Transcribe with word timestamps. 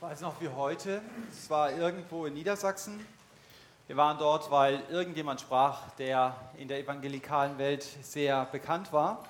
Ich 0.00 0.06
weiß 0.06 0.22
noch 0.22 0.40
wie 0.40 0.48
heute, 0.48 1.02
es 1.30 1.50
war 1.50 1.72
irgendwo 1.72 2.24
in 2.24 2.32
Niedersachsen. 2.32 3.06
Wir 3.86 3.98
waren 3.98 4.16
dort, 4.16 4.50
weil 4.50 4.82
irgendjemand 4.88 5.42
sprach, 5.42 5.90
der 5.98 6.34
in 6.56 6.68
der 6.68 6.78
evangelikalen 6.78 7.58
Welt 7.58 7.86
sehr 8.00 8.46
bekannt 8.46 8.94
war. 8.94 9.22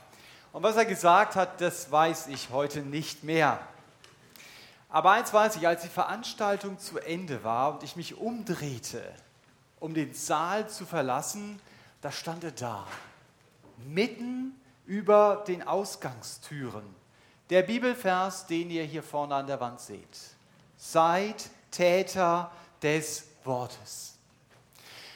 Und 0.52 0.62
was 0.62 0.76
er 0.76 0.84
gesagt 0.84 1.34
hat, 1.34 1.60
das 1.60 1.90
weiß 1.90 2.28
ich 2.28 2.50
heute 2.50 2.82
nicht 2.82 3.24
mehr. 3.24 3.58
Aber 4.88 5.10
eins 5.10 5.32
weiß 5.32 5.56
ich, 5.56 5.66
als 5.66 5.82
die 5.82 5.88
Veranstaltung 5.88 6.78
zu 6.78 7.00
Ende 7.00 7.42
war 7.42 7.72
und 7.72 7.82
ich 7.82 7.96
mich 7.96 8.16
umdrehte, 8.18 9.02
um 9.80 9.92
den 9.92 10.14
Saal 10.14 10.68
zu 10.68 10.86
verlassen, 10.86 11.60
da 12.00 12.12
stand 12.12 12.44
er 12.44 12.52
da, 12.52 12.86
mitten 13.88 14.54
über 14.86 15.42
den 15.48 15.66
Ausgangstüren. 15.66 16.84
Der 17.50 17.62
Bibelvers, 17.62 18.46
den 18.46 18.70
ihr 18.70 18.84
hier 18.84 19.02
vorne 19.02 19.34
an 19.34 19.48
der 19.48 19.58
Wand 19.58 19.80
seht. 19.80 20.38
Seid 20.82 21.50
Täter 21.70 22.50
des 22.82 23.26
Wortes. 23.44 24.14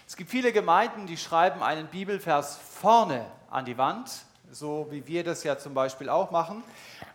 Es 0.06 0.14
gibt 0.14 0.30
viele 0.30 0.52
Gemeinden, 0.52 1.06
die 1.06 1.16
schreiben 1.16 1.62
einen 1.62 1.86
Bibelvers 1.86 2.58
vorne 2.58 3.24
an 3.50 3.64
die 3.64 3.78
Wand, 3.78 4.10
so 4.52 4.86
wie 4.90 5.06
wir 5.06 5.24
das 5.24 5.42
ja 5.42 5.58
zum 5.58 5.72
Beispiel 5.72 6.10
auch 6.10 6.30
machen. 6.30 6.62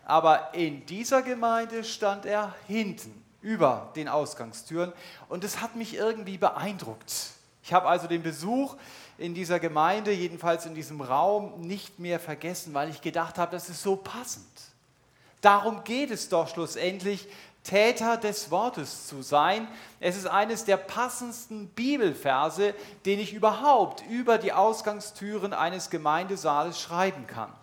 Aber 0.04 0.56
in 0.56 0.84
dieser 0.88 1.22
Gemeinde 1.22 1.84
stand 1.84 2.26
er 2.26 2.56
hinten 2.68 3.24
über 3.44 3.92
den 3.96 4.08
Ausgangstüren 4.08 4.94
und 5.30 5.44
es 5.44 5.62
hat 5.62 5.76
mich 5.76 5.94
irgendwie 5.94 6.40
beeindruckt. 6.40 7.14
Ich 7.64 7.72
habe 7.72 7.88
also 7.88 8.08
den 8.08 8.24
Besuch 8.24 8.78
in 9.20 9.36
dieser 9.36 9.60
Gemeinde, 9.60 10.12
jedenfalls 10.12 10.66
in 10.66 10.74
diesem 10.74 11.02
Raum, 11.02 11.62
nicht 11.62 12.00
mehr 12.00 12.20
vergessen, 12.20 12.74
weil 12.74 12.90
ich 12.90 13.02
gedacht 13.02 13.38
habe, 13.38 13.52
das 13.52 13.70
ist 13.70 13.84
so 13.84 13.96
passend. 13.96 14.48
Darum 15.42 15.86
geht 15.86 16.12
es 16.12 16.28
doch 16.28 16.50
schlussendlich, 16.50 17.28
Täter 17.64 18.18
des 18.18 18.52
Wortes 18.52 19.08
zu 19.08 19.22
sein. 19.22 19.68
Es 20.00 20.18
ist 20.18 20.28
eines 20.28 20.66
der 20.66 20.78
passendsten 20.78 21.68
Bibelverse, 21.70 22.74
den 23.06 23.20
ich 23.20 23.34
überhaupt 23.34 24.04
über 24.10 24.38
die 24.38 24.54
Ausgangstüren 24.54 25.54
eines 25.54 25.90
Gemeindesaales 25.90 26.80
schreiben 26.80 27.28
kann. 27.28 27.54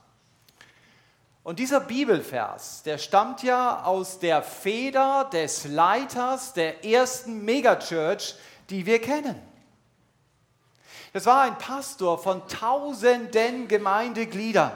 Und 1.42 1.60
dieser 1.60 1.80
Bibelvers, 1.80 2.82
der 2.82 2.98
stammt 2.98 3.42
ja 3.44 3.84
aus 3.84 4.18
der 4.18 4.42
Feder 4.42 5.28
des 5.32 5.64
Leiters 5.64 6.52
der 6.52 6.84
ersten 6.84 7.44
Megachurch, 7.44 8.34
die 8.68 8.84
wir 8.84 9.00
kennen. 9.00 9.40
Das 11.12 11.24
war 11.24 11.42
ein 11.42 11.56
Pastor 11.56 12.18
von 12.18 12.46
tausenden 12.48 13.68
Gemeindegliedern. 13.68 14.72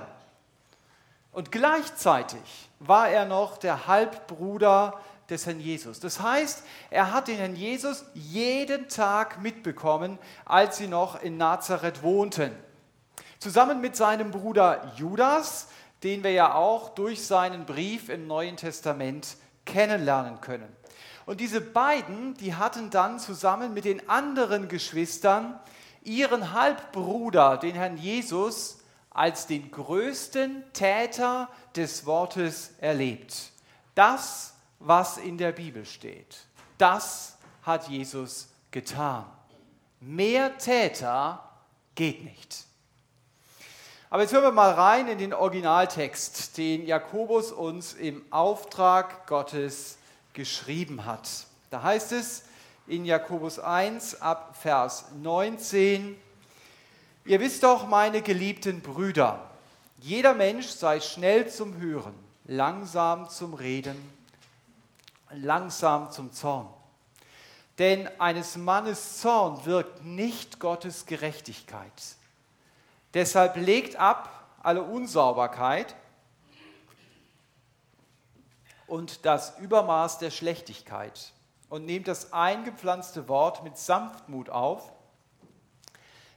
Und 1.32 1.52
gleichzeitig 1.52 2.70
war 2.78 3.08
er 3.08 3.24
noch 3.24 3.58
der 3.58 3.86
Halbbruder 3.86 4.98
des 5.30 5.46
Herrn 5.46 5.60
Jesus. 5.60 6.00
Das 6.00 6.20
heißt, 6.20 6.64
er 6.90 7.12
hat 7.12 7.28
den 7.28 7.36
Herrn 7.36 7.56
Jesus 7.56 8.04
jeden 8.14 8.88
Tag 8.88 9.40
mitbekommen, 9.40 10.18
als 10.44 10.76
sie 10.76 10.86
noch 10.86 11.22
in 11.22 11.36
Nazareth 11.36 12.02
wohnten. 12.02 12.52
Zusammen 13.38 13.80
mit 13.80 13.96
seinem 13.96 14.30
Bruder 14.30 14.92
Judas, 14.96 15.68
den 16.02 16.22
wir 16.22 16.32
ja 16.32 16.54
auch 16.54 16.90
durch 16.90 17.24
seinen 17.24 17.64
Brief 17.64 18.08
im 18.08 18.26
Neuen 18.26 18.56
Testament 18.56 19.36
kennenlernen 19.64 20.40
können. 20.40 20.68
Und 21.26 21.40
diese 21.40 21.60
beiden, 21.60 22.34
die 22.34 22.54
hatten 22.54 22.90
dann 22.90 23.18
zusammen 23.18 23.72
mit 23.72 23.84
den 23.84 24.08
anderen 24.08 24.68
Geschwistern 24.68 25.58
ihren 26.02 26.52
Halbbruder, 26.52 27.56
den 27.56 27.74
Herrn 27.74 27.96
Jesus, 27.96 28.78
als 29.10 29.46
den 29.46 29.70
größten 29.70 30.64
Täter 30.72 31.48
des 31.76 32.06
Wortes 32.06 32.72
erlebt. 32.78 33.52
Das 33.94 34.54
was 34.80 35.18
in 35.18 35.38
der 35.38 35.52
Bibel 35.52 35.84
steht. 35.84 36.38
Das 36.78 37.36
hat 37.62 37.88
Jesus 37.88 38.48
getan. 38.70 39.24
Mehr 40.00 40.56
Täter 40.58 41.44
geht 41.94 42.24
nicht. 42.24 42.64
Aber 44.08 44.22
jetzt 44.22 44.32
hören 44.32 44.44
wir 44.44 44.52
mal 44.52 44.72
rein 44.72 45.06
in 45.06 45.18
den 45.18 45.34
Originaltext, 45.34 46.56
den 46.56 46.84
Jakobus 46.84 47.52
uns 47.52 47.92
im 47.92 48.24
Auftrag 48.30 49.26
Gottes 49.28 49.98
geschrieben 50.32 51.04
hat. 51.04 51.28
Da 51.68 51.82
heißt 51.82 52.12
es 52.12 52.44
in 52.88 53.04
Jakobus 53.04 53.60
1 53.60 54.20
ab 54.20 54.56
Vers 54.60 55.04
19, 55.22 56.16
Ihr 57.26 57.38
wisst 57.38 57.62
doch, 57.62 57.86
meine 57.86 58.22
geliebten 58.22 58.80
Brüder, 58.80 59.50
jeder 60.00 60.34
Mensch 60.34 60.68
sei 60.68 61.00
schnell 61.00 61.48
zum 61.48 61.76
Hören, 61.76 62.14
langsam 62.46 63.28
zum 63.28 63.52
Reden 63.52 64.19
langsam 65.32 66.10
zum 66.10 66.32
Zorn. 66.32 66.68
Denn 67.78 68.08
eines 68.20 68.56
Mannes 68.56 69.20
Zorn 69.20 69.64
wirkt 69.64 70.04
nicht 70.04 70.60
Gottes 70.60 71.06
Gerechtigkeit. 71.06 71.92
Deshalb 73.14 73.56
legt 73.56 73.96
ab 73.96 74.48
alle 74.62 74.82
Unsauberkeit 74.82 75.96
und 78.86 79.24
das 79.24 79.58
Übermaß 79.58 80.18
der 80.18 80.30
Schlechtigkeit 80.30 81.32
und 81.68 81.86
nehmt 81.86 82.08
das 82.08 82.32
eingepflanzte 82.32 83.28
Wort 83.28 83.64
mit 83.64 83.78
Sanftmut 83.78 84.50
auf, 84.50 84.92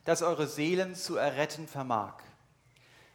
das 0.05 0.21
eure 0.21 0.47
Seelen 0.47 0.95
zu 0.95 1.17
erretten 1.17 1.67
vermag. 1.67 2.13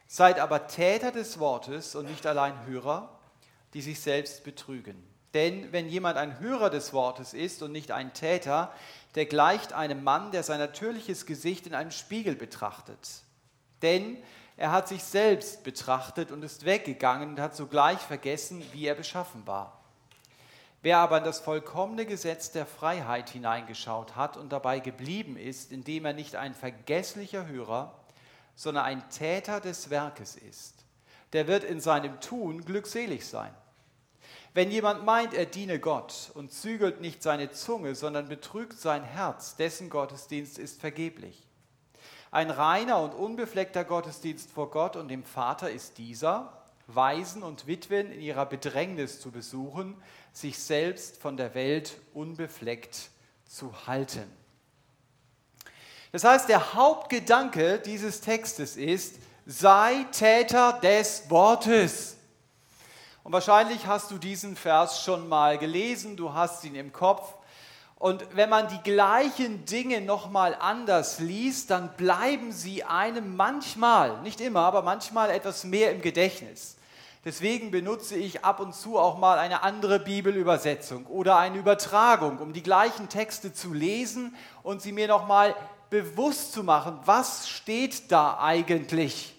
Seid 0.07 0.41
aber 0.41 0.67
Täter 0.67 1.13
des 1.13 1.39
Wortes 1.39 1.95
und 1.95 2.07
nicht 2.07 2.27
allein 2.27 2.67
Hörer, 2.67 3.19
die 3.75 3.83
sich 3.83 4.01
selbst 4.01 4.43
betrügen. 4.43 5.03
Denn 5.35 5.73
wenn 5.73 5.89
jemand 5.89 6.17
ein 6.17 6.41
Hörer 6.41 6.71
des 6.71 6.93
Wortes 6.93 7.35
ist 7.35 7.63
und 7.63 7.73
nicht 7.73 7.91
ein 7.91 8.15
Täter, 8.15 8.73
der 9.15 9.27
gleicht 9.27 9.73
einem 9.73 10.03
Mann, 10.03 10.31
der 10.31 10.43
sein 10.43 10.59
natürliches 10.59 11.27
Gesicht 11.27 11.67
in 11.67 11.75
einem 11.75 11.91
Spiegel 11.91 12.35
betrachtet. 12.35 13.23
Denn 13.83 14.17
er 14.57 14.73
hat 14.73 14.89
sich 14.89 15.05
selbst 15.05 15.65
betrachtet 15.65 16.33
und 16.33 16.43
ist 16.43 16.65
weggegangen 16.65 17.31
und 17.31 17.41
hat 17.41 17.55
sogleich 17.55 18.01
vergessen, 18.01 18.63
wie 18.73 18.87
er 18.87 18.95
beschaffen 18.95 19.47
war. 19.47 19.79
Wer 20.81 20.99
aber 20.99 21.19
in 21.19 21.25
das 21.25 21.41
vollkommene 21.41 22.07
Gesetz 22.07 22.53
der 22.53 22.67
Freiheit 22.67 23.31
hineingeschaut 23.31 24.17
hat 24.17 24.37
und 24.37 24.51
dabei 24.51 24.79
geblieben 24.79 25.37
ist, 25.37 25.73
indem 25.73 26.05
er 26.05 26.13
nicht 26.13 26.37
ein 26.37 26.55
vergesslicher 26.55 27.47
Hörer, 27.47 27.95
sondern 28.55 28.85
ein 28.85 29.09
Täter 29.11 29.61
des 29.61 29.91
Werkes 29.91 30.37
ist, 30.37 30.75
der 31.33 31.47
wird 31.47 31.65
in 31.65 31.81
seinem 31.81 32.21
Tun 32.21 32.65
glückselig 32.65 33.27
sein. 33.27 33.53
Wenn 34.55 34.71
jemand 34.71 35.05
meint, 35.05 35.35
er 35.35 35.47
diene 35.47 35.79
Gott 35.79 36.31
und 36.35 36.53
zügelt 36.53 37.01
nicht 37.01 37.23
seine 37.23 37.51
Zunge, 37.51 37.95
sondern 37.95 38.29
betrügt 38.29 38.79
sein 38.79 39.05
Herz, 39.05 39.57
dessen 39.57 39.91
Gottesdienst 39.91 40.59
ist 40.59 40.81
vergeblich. 40.81 41.47
Ein 42.31 42.51
reiner 42.51 43.01
und 43.01 43.15
unbefleckter 43.15 43.85
Gottesdienst 43.85 44.51
vor 44.51 44.71
Gott 44.71 44.97
und 44.97 45.09
dem 45.09 45.25
Vater 45.25 45.71
ist 45.71 45.99
dieser, 45.99 46.53
Waisen 46.87 47.43
und 47.43 47.67
Witwen 47.67 48.11
in 48.11 48.21
ihrer 48.21 48.47
Bedrängnis 48.47 49.21
zu 49.21 49.31
besuchen, 49.31 49.95
sich 50.33 50.59
selbst 50.59 51.19
von 51.19 51.37
der 51.37 51.55
Welt 51.55 51.99
unbefleckt 52.15 53.11
zu 53.47 53.87
halten. 53.87 54.25
Das 56.13 56.25
heißt, 56.25 56.49
der 56.49 56.75
Hauptgedanke 56.75 57.79
dieses 57.79 58.23
Textes 58.23 58.77
ist, 58.77 59.17
sei 59.45 60.07
Täter 60.13 60.81
des 60.83 61.29
Wortes. 61.29 62.18
Und 63.29 63.35
wahrscheinlich 63.35 63.87
hast 63.87 64.11
du 64.11 64.17
diesen 64.17 64.57
Vers 64.57 65.05
schon 65.05 65.29
mal 65.29 65.59
gelesen, 65.59 66.17
du 66.17 66.33
hast 66.33 66.65
ihn 66.65 66.75
im 66.75 66.95
Kopf. 66.95 67.35
Und 67.99 68.25
wenn 68.35 68.49
man 68.49 68.69
die 68.69 68.81
gleichen 68.83 69.67
Dinge 69.67 70.01
nochmal 70.01 70.57
anders 70.59 71.19
liest, 71.19 71.69
dann 71.69 71.95
bleiben 71.99 72.53
sie 72.53 72.85
einem 72.85 73.37
manchmal, 73.37 74.19
nicht 74.23 74.41
immer, 74.41 74.61
aber 74.61 74.81
manchmal 74.81 75.29
etwas 75.29 75.65
mehr 75.65 75.93
im 75.93 76.01
Gedächtnis. 76.01 76.79
Deswegen 77.23 77.71
benutze 77.71 78.17
ich 78.17 78.47
ab 78.47 78.61
und 78.61 78.75
zu 78.75 78.99
auch 78.99 79.19
mal 79.19 79.39
eine 79.39 79.63
andere 79.63 80.01
Bibelübersetzung 80.01 81.05
oder 81.05 81.37
eine 81.37 81.59
Übertragung, 81.59 82.39
um 82.39 82.55
die 82.55 82.63
gleichen 82.63 83.11
Texte 83.11 83.53
zu 83.53 83.75
lesen 83.75 84.35
und 84.63 84.81
sie 84.81 84.93
mir 84.93 85.07
nochmal 85.07 85.55
bewusst 85.91 86.55
zu 86.55 86.65
machen, 86.65 86.99
was 87.05 87.47
steht 87.47 88.11
da 88.11 88.39
eigentlich. 88.41 89.35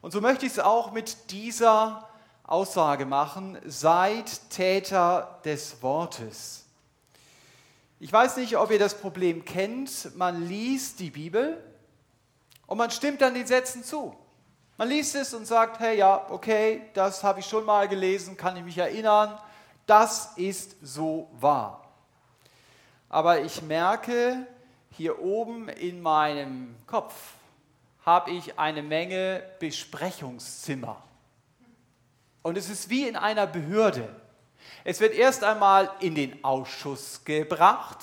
Und 0.00 0.12
so 0.12 0.20
möchte 0.20 0.46
ich 0.46 0.52
es 0.52 0.60
auch 0.60 0.92
mit 0.92 1.32
dieser 1.32 2.06
Aussage 2.50 3.06
machen, 3.06 3.58
seid 3.64 4.50
Täter 4.50 5.38
des 5.44 5.80
Wortes. 5.82 6.64
Ich 8.00 8.12
weiß 8.12 8.38
nicht, 8.38 8.56
ob 8.56 8.72
ihr 8.72 8.78
das 8.78 8.98
Problem 8.98 9.44
kennt, 9.44 10.16
man 10.16 10.48
liest 10.48 10.98
die 10.98 11.10
Bibel 11.10 11.62
und 12.66 12.76
man 12.76 12.90
stimmt 12.90 13.20
dann 13.20 13.34
den 13.34 13.46
Sätzen 13.46 13.84
zu. 13.84 14.16
Man 14.76 14.88
liest 14.88 15.14
es 15.14 15.32
und 15.32 15.46
sagt, 15.46 15.78
hey 15.78 15.98
ja, 15.98 16.26
okay, 16.30 16.82
das 16.94 17.22
habe 17.22 17.38
ich 17.38 17.46
schon 17.46 17.64
mal 17.64 17.86
gelesen, 17.86 18.36
kann 18.36 18.56
ich 18.56 18.64
mich 18.64 18.78
erinnern, 18.78 19.38
das 19.86 20.32
ist 20.36 20.76
so 20.82 21.28
wahr. 21.38 21.88
Aber 23.08 23.42
ich 23.42 23.62
merke, 23.62 24.46
hier 24.96 25.20
oben 25.20 25.68
in 25.68 26.02
meinem 26.02 26.74
Kopf 26.86 27.14
habe 28.04 28.32
ich 28.32 28.58
eine 28.58 28.82
Menge 28.82 29.42
Besprechungszimmer. 29.60 31.00
Und 32.42 32.56
es 32.56 32.70
ist 32.70 32.88
wie 32.88 33.06
in 33.06 33.16
einer 33.16 33.46
Behörde. 33.46 34.08
Es 34.84 35.00
wird 35.00 35.14
erst 35.14 35.44
einmal 35.44 35.90
in 36.00 36.14
den 36.14 36.42
Ausschuss 36.44 37.24
gebracht 37.24 37.98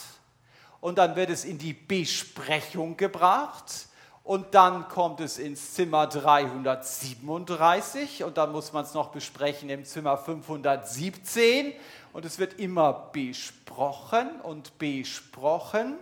und 0.80 0.98
dann 0.98 1.16
wird 1.16 1.30
es 1.30 1.46
in 1.46 1.58
die 1.58 1.74
Besprechung 1.74 2.98
gebracht 2.98 3.88
und 4.24 4.54
dann 4.54 4.88
kommt 4.90 5.22
es 5.22 5.40
ins 5.40 5.74
Zimmer 5.74 6.06
337 6.06 8.24
und 8.24 8.38
dann 8.38 8.52
muss 8.52 8.74
man 8.74 8.84
es 8.84 8.94
noch 8.94 9.10
besprechen 9.10 9.70
im 9.70 9.86
Zimmer 9.86 10.18
517 10.18 11.74
und 12.14 12.26
es 12.26 12.38
wird 12.38 12.60
immer 12.60 13.10
besprochen 13.12 14.40
und 14.42 14.78
besprochen 14.78 15.96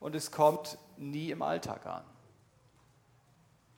und 0.00 0.14
es 0.14 0.30
kommt 0.30 0.78
nie 0.96 1.30
im 1.30 1.42
Alltag 1.42 1.86
an. 1.86 2.04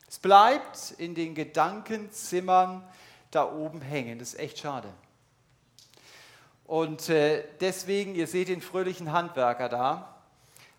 Es 0.09 0.19
bleibt 0.19 0.95
in 0.99 1.15
den 1.15 1.35
Gedankenzimmern 1.35 2.85
da 3.31 3.51
oben 3.51 3.81
hängen. 3.81 4.19
Das 4.19 4.35
ist 4.35 4.41
echt 4.41 4.59
schade. 4.59 4.89
Und 6.65 7.09
äh, 7.09 7.45
deswegen, 7.61 8.15
ihr 8.15 8.27
seht 8.27 8.49
den 8.49 8.61
fröhlichen 8.61 9.13
Handwerker 9.13 9.69
da, 9.69 10.15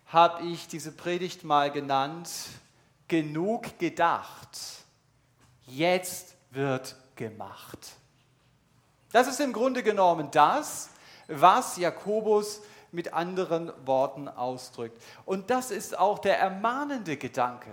habe 0.06 0.44
ich 0.44 0.68
diese 0.68 0.92
Predigt 0.92 1.44
mal 1.44 1.70
genannt, 1.70 2.30
genug 3.08 3.78
gedacht, 3.78 4.58
jetzt 5.66 6.34
wird 6.50 6.96
gemacht. 7.16 7.92
Das 9.12 9.28
ist 9.28 9.40
im 9.40 9.52
Grunde 9.52 9.82
genommen 9.82 10.30
das, 10.30 10.88
was 11.28 11.76
Jakobus 11.76 12.62
mit 12.90 13.12
anderen 13.12 13.72
Worten 13.86 14.28
ausdrückt. 14.28 15.02
Und 15.24 15.50
das 15.50 15.70
ist 15.70 15.98
auch 15.98 16.18
der 16.18 16.38
ermahnende 16.38 17.16
Gedanke, 17.16 17.70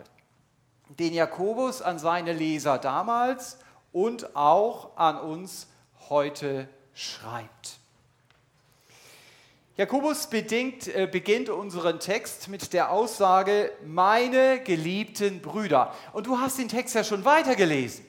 den 0.87 1.13
Jakobus 1.13 1.81
an 1.81 1.99
seine 1.99 2.33
Leser 2.33 2.77
damals 2.77 3.57
und 3.91 4.35
auch 4.35 4.97
an 4.97 5.19
uns 5.19 5.67
heute 6.09 6.67
schreibt. 6.93 7.77
Jakobus 9.77 10.27
bedingt, 10.27 10.87
äh, 10.89 11.07
beginnt 11.09 11.47
unseren 11.47 12.01
Text 12.01 12.49
mit 12.49 12.73
der 12.73 12.91
Aussage, 12.91 13.71
meine 13.85 14.59
geliebten 14.61 15.41
Brüder. 15.41 15.95
Und 16.11 16.27
du 16.27 16.37
hast 16.37 16.57
den 16.57 16.67
Text 16.67 16.95
ja 16.95 17.03
schon 17.05 17.23
weitergelesen. 17.23 18.05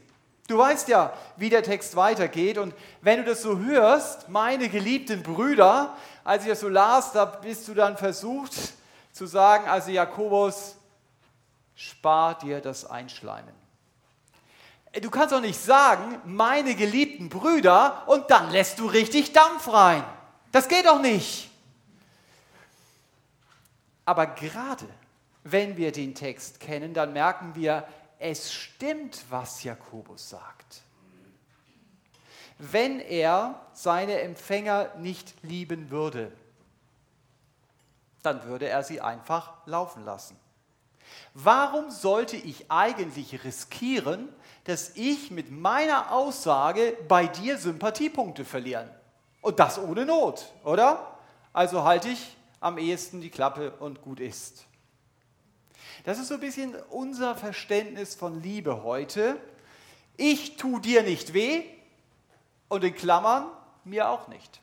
Du 0.48 0.58
weißt 0.58 0.88
ja, 0.88 1.12
wie 1.36 1.48
der 1.48 1.62
Text 1.62 1.94
weitergeht. 1.94 2.58
Und 2.58 2.74
wenn 3.02 3.20
du 3.20 3.24
das 3.26 3.42
so 3.42 3.58
hörst, 3.58 4.28
meine 4.28 4.68
geliebten 4.68 5.22
Brüder, 5.22 5.96
als 6.24 6.42
ich 6.42 6.48
das 6.48 6.58
so 6.58 6.68
las, 6.68 7.12
da 7.12 7.24
bist 7.24 7.68
du 7.68 7.74
dann 7.74 7.96
versucht 7.96 8.52
zu 9.12 9.26
sagen, 9.26 9.68
also 9.68 9.92
Jakobus, 9.92 10.74
spar 11.76 12.36
dir 12.36 12.60
das 12.60 12.84
Einschleimen. 12.84 13.54
Du 14.92 15.08
kannst 15.08 15.32
doch 15.32 15.40
nicht 15.40 15.60
sagen, 15.60 16.20
meine 16.24 16.74
geliebten 16.74 17.28
Brüder, 17.28 18.02
und 18.08 18.30
dann 18.30 18.50
lässt 18.50 18.78
du 18.80 18.86
richtig 18.86 19.32
Dampf 19.32 19.72
rein. 19.72 20.04
Das 20.50 20.66
geht 20.66 20.86
doch 20.86 21.00
nicht. 21.00 21.48
Aber 24.04 24.26
gerade 24.26 24.88
wenn 25.44 25.76
wir 25.76 25.92
den 25.92 26.14
Text 26.14 26.58
kennen, 26.58 26.92
dann 26.92 27.12
merken 27.12 27.54
wir, 27.54 27.86
es 28.18 28.52
stimmt, 28.52 29.24
was 29.30 29.62
Jakobus 29.62 30.30
sagt. 30.30 30.82
Wenn 32.58 33.00
er 33.00 33.60
seine 33.72 34.20
Empfänger 34.20 34.90
nicht 34.98 35.32
lieben 35.42 35.90
würde, 35.90 36.30
dann 38.22 38.44
würde 38.44 38.68
er 38.68 38.82
sie 38.82 39.00
einfach 39.00 39.54
laufen 39.64 40.04
lassen. 40.04 40.36
Warum 41.32 41.90
sollte 41.90 42.36
ich 42.36 42.70
eigentlich 42.70 43.44
riskieren, 43.44 44.28
dass 44.64 44.96
ich 44.96 45.30
mit 45.30 45.50
meiner 45.50 46.12
Aussage 46.12 46.96
bei 47.08 47.26
dir 47.26 47.58
Sympathiepunkte 47.58 48.44
verlieren? 48.44 48.88
Und 49.40 49.58
das 49.58 49.78
ohne 49.78 50.04
Not, 50.04 50.52
oder? 50.64 51.16
Also 51.52 51.84
halte 51.84 52.08
ich 52.08 52.36
am 52.60 52.78
ehesten 52.78 53.20
die 53.20 53.30
Klappe 53.30 53.72
und 53.72 54.02
gut 54.02 54.20
ist. 54.20 54.66
Das 56.04 56.18
ist 56.18 56.28
so 56.28 56.34
ein 56.34 56.40
bisschen 56.40 56.74
unser 56.90 57.34
Verständnis 57.34 58.14
von 58.14 58.42
Liebe 58.42 58.82
heute. 58.82 59.38
Ich 60.16 60.56
tue 60.56 60.80
dir 60.80 61.02
nicht 61.02 61.32
weh 61.32 61.64
und 62.68 62.84
in 62.84 62.94
Klammern 62.94 63.46
mir 63.84 64.08
auch 64.08 64.28
nicht. 64.28 64.60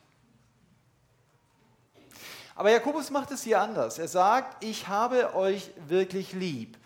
Aber 2.54 2.70
Jakobus 2.70 3.10
macht 3.10 3.30
es 3.30 3.44
hier 3.44 3.60
anders. 3.60 3.98
Er 3.98 4.08
sagt, 4.08 4.64
ich 4.64 4.88
habe 4.88 5.34
euch 5.36 5.70
wirklich 5.86 6.32
lieb. 6.32 6.76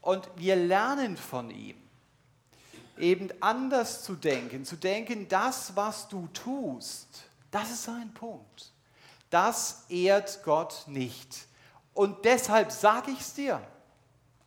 Und 0.00 0.28
wir 0.36 0.54
lernen 0.54 1.16
von 1.16 1.50
ihm, 1.50 1.76
eben 3.00 3.30
anders 3.40 4.02
zu 4.02 4.14
denken, 4.14 4.64
zu 4.64 4.76
denken, 4.76 5.28
das, 5.28 5.74
was 5.76 6.08
du 6.08 6.28
tust, 6.28 7.24
das 7.50 7.70
ist 7.70 7.84
sein 7.84 8.12
Punkt. 8.14 8.72
Das 9.30 9.84
ehrt 9.88 10.42
Gott 10.44 10.84
nicht. 10.86 11.46
Und 11.94 12.24
deshalb 12.24 12.72
sage 12.72 13.10
ich 13.10 13.20
es 13.20 13.34
dir. 13.34 13.60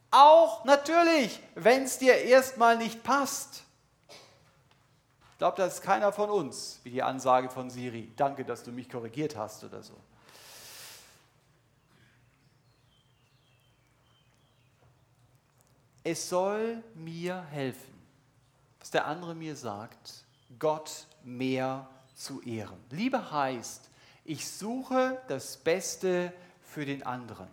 Auch 0.10 0.66
natürlich, 0.66 1.40
wenn 1.56 1.84
es 1.84 1.98
dir 1.98 2.16
erstmal 2.16 2.78
nicht 2.78 3.04
passt. 3.04 3.64
Ich 4.10 5.38
glaube, 5.38 5.58
das 5.58 5.76
ist 5.76 5.82
keiner 5.82 6.12
von 6.12 6.30
uns, 6.30 6.80
wie 6.84 6.92
die 6.92 7.02
Ansage 7.02 7.50
von 7.50 7.70
Siri. 7.70 8.12
Danke, 8.16 8.46
dass 8.46 8.64
du 8.64 8.72
mich 8.72 8.90
korrigiert 8.90 9.36
hast 9.36 9.64
oder 9.64 9.82
so. 9.82 9.96
Es 16.04 16.30
soll 16.30 16.84
mir 16.96 17.44
helfen, 17.52 18.01
was 18.82 18.90
der 18.90 19.06
andere 19.06 19.36
mir 19.36 19.56
sagt, 19.56 20.26
Gott 20.58 21.06
mehr 21.24 21.88
zu 22.16 22.42
ehren. 22.42 22.80
Liebe 22.90 23.32
heißt, 23.32 23.90
ich 24.26 24.50
suche 24.50 25.22
das 25.28 25.58
Beste 25.58 26.34
für 26.64 26.86
den 26.86 27.04
anderen. 27.04 27.48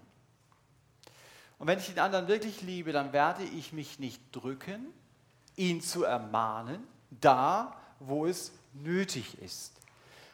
Und 1.59 1.67
wenn 1.67 1.79
ich 1.79 1.87
den 1.87 1.99
anderen 1.99 2.29
wirklich 2.29 2.63
liebe, 2.63 2.93
dann 2.93 3.13
werde 3.13 3.45
ich 3.45 3.75
mich 3.75 3.99
nicht 3.99 4.23
drücken, 4.33 4.87
ihn 5.55 5.83
zu 5.83 6.05
ermahnen, 6.05 6.87
da, 7.11 7.77
wo 8.01 8.27
es 8.27 8.53
nötig 8.73 9.39
ist. 9.43 9.75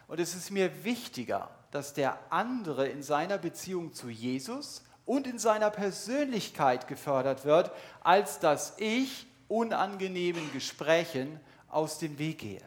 Und 0.06 0.20
es 0.20 0.34
ist 0.34 0.50
mir 0.50 0.84
wichtiger, 0.84 1.50
dass 1.72 1.92
der 1.92 2.18
andere 2.30 2.86
in 2.86 3.02
seiner 3.02 3.38
Beziehung 3.38 3.94
zu 3.94 4.10
Jesus 4.10 4.84
und 5.06 5.26
in 5.26 5.40
seiner 5.40 5.70
Persönlichkeit 5.70 6.86
gefördert 6.86 7.44
wird, 7.44 7.72
als 8.00 8.38
dass 8.38 8.74
ich 8.78 9.26
unangenehmen 9.48 10.52
Gesprächen 10.52 11.40
aus 11.68 11.98
dem 11.98 12.18
Weg 12.18 12.38
gehe. 12.38 12.62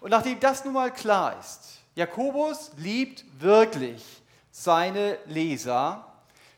Und 0.00 0.10
nachdem 0.10 0.38
das 0.40 0.64
nun 0.64 0.74
mal 0.74 0.92
klar 0.92 1.38
ist, 1.40 1.78
Jakobus 1.94 2.70
liebt 2.76 3.24
wirklich 3.40 4.04
seine 4.50 5.18
Leser, 5.26 6.06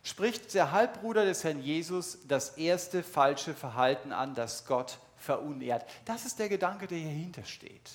spricht 0.03 0.53
der 0.55 0.73
Halbbruder 0.73 1.25
des 1.25 1.45
Herrn 1.45 1.63
Jesus 1.63 2.19
das 2.27 2.57
erste 2.59 3.03
falsche 3.03 3.55
Verhalten 3.55 4.13
an, 4.13 4.35
das 4.35 4.67
Gott 4.67 4.99
verunehrt. 5.17 5.85
Das 6.05 6.25
ist 6.25 6.39
der 6.39 6.49
Gedanke, 6.49 6.87
der 6.87 6.99
hier 6.99 7.11
hintersteht. 7.11 7.91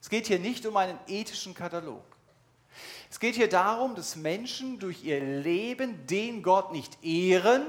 Es 0.00 0.08
geht 0.08 0.26
hier 0.26 0.38
nicht 0.38 0.66
um 0.66 0.76
einen 0.76 0.98
ethischen 1.06 1.54
Katalog. 1.54 2.04
Es 3.10 3.20
geht 3.20 3.34
hier 3.34 3.48
darum, 3.48 3.94
dass 3.94 4.16
Menschen 4.16 4.78
durch 4.78 5.04
ihr 5.04 5.20
Leben 5.20 6.06
den 6.06 6.42
Gott 6.42 6.72
nicht 6.72 7.04
ehren, 7.04 7.62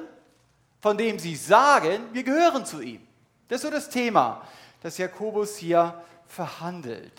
von 0.84 0.98
dem 0.98 1.18
sie 1.18 1.38
sagen, 1.38 2.10
wir 2.12 2.24
gehören 2.24 2.66
zu 2.66 2.82
ihm. 2.82 3.00
Das 3.48 3.60
ist 3.60 3.62
so 3.62 3.72
das 3.72 3.90
Thema, 3.90 4.46
das 4.82 4.98
Jakobus 4.98 5.56
hier 5.56 6.04
verhandelt. 6.28 7.14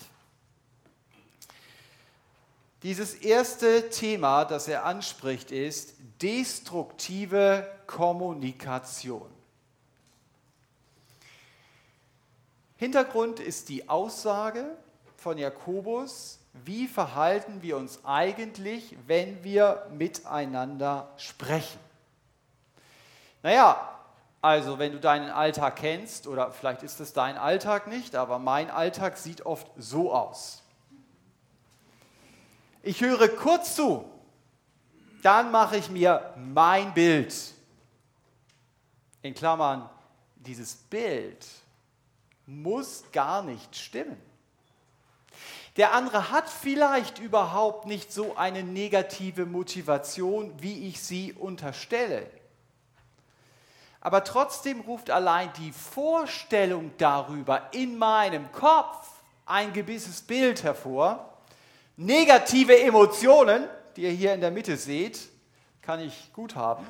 Dieses 2.83 3.15
erste 3.15 3.89
Thema, 3.89 4.45
das 4.45 4.67
er 4.67 4.85
anspricht, 4.85 5.49
ist 5.49 5.95
destruktive 6.21 7.67
Kommunikation. 7.87 9.31
Hintergrund 12.77 13.39
ist 13.39 13.69
die 13.69 13.89
Aussage 13.89 14.77
von 15.17 15.39
Jakobus, 15.39 16.37
wie 16.53 16.87
verhalten 16.87 17.63
wir 17.63 17.77
uns 17.77 18.05
eigentlich, 18.05 18.95
wenn 19.07 19.43
wir 19.43 19.87
miteinander 19.91 21.11
sprechen. 21.17 21.84
Naja, 23.45 23.77
also 24.41 24.79
wenn 24.79 24.93
du 24.93 24.99
deinen 24.99 25.29
Alltag 25.29 25.75
kennst, 25.75 26.25
oder 26.25 26.51
vielleicht 26.51 26.81
ist 26.81 26.99
es 26.99 27.13
dein 27.13 27.37
Alltag 27.37 27.85
nicht, 27.85 28.15
aber 28.15 28.39
mein 28.39 28.71
Alltag 28.71 29.17
sieht 29.17 29.45
oft 29.45 29.67
so 29.77 30.11
aus. 30.11 30.63
Ich 32.81 33.01
höre 33.01 33.27
kurz 33.27 33.75
zu, 33.75 34.03
dann 35.21 35.51
mache 35.51 35.77
ich 35.77 35.91
mir 35.91 36.33
mein 36.37 36.91
Bild. 36.95 37.35
In 39.21 39.35
Klammern, 39.35 39.87
dieses 40.37 40.73
Bild 40.73 41.45
muss 42.47 43.03
gar 43.11 43.43
nicht 43.43 43.75
stimmen. 43.75 44.19
Der 45.77 45.93
andere 45.93 46.31
hat 46.31 46.49
vielleicht 46.49 47.19
überhaupt 47.19 47.85
nicht 47.85 48.11
so 48.11 48.35
eine 48.37 48.63
negative 48.63 49.45
Motivation, 49.45 50.51
wie 50.63 50.87
ich 50.87 50.99
sie 50.99 51.31
unterstelle. 51.31 52.25
Aber 54.05 54.23
trotzdem 54.23 54.81
ruft 54.81 55.09
allein 55.09 55.51
die 55.53 55.71
Vorstellung 55.71 56.91
darüber 56.99 57.73
in 57.73 57.97
meinem 57.97 58.51
Kopf 58.51 59.09
ein 59.47 59.73
gewisses 59.73 60.21
Bild 60.21 60.61
hervor, 60.61 61.33
Negative 61.97 62.79
Emotionen, 62.79 63.67
die 63.95 64.03
ihr 64.03 64.11
hier 64.11 64.35
in 64.35 64.41
der 64.41 64.51
Mitte 64.51 64.77
seht, 64.77 65.27
kann 65.81 65.99
ich 66.01 66.31
gut 66.33 66.55
haben. 66.55 66.85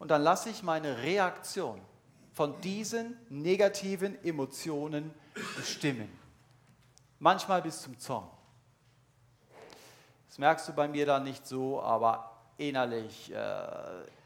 Und 0.00 0.10
dann 0.10 0.22
lasse 0.22 0.50
ich 0.50 0.64
meine 0.64 1.04
Reaktion 1.04 1.80
von 2.32 2.60
diesen 2.60 3.16
negativen 3.28 4.20
Emotionen 4.24 5.14
bestimmen. 5.56 6.10
Manchmal 7.20 7.62
bis 7.62 7.80
zum 7.80 7.96
Zorn. 7.96 8.28
Das 10.26 10.38
merkst 10.38 10.66
du 10.66 10.72
bei 10.72 10.88
mir 10.88 11.06
dann 11.06 11.22
nicht 11.22 11.46
so, 11.46 11.80
aber 11.80 12.40
innerlich 12.58 13.32
äh, 13.32 13.36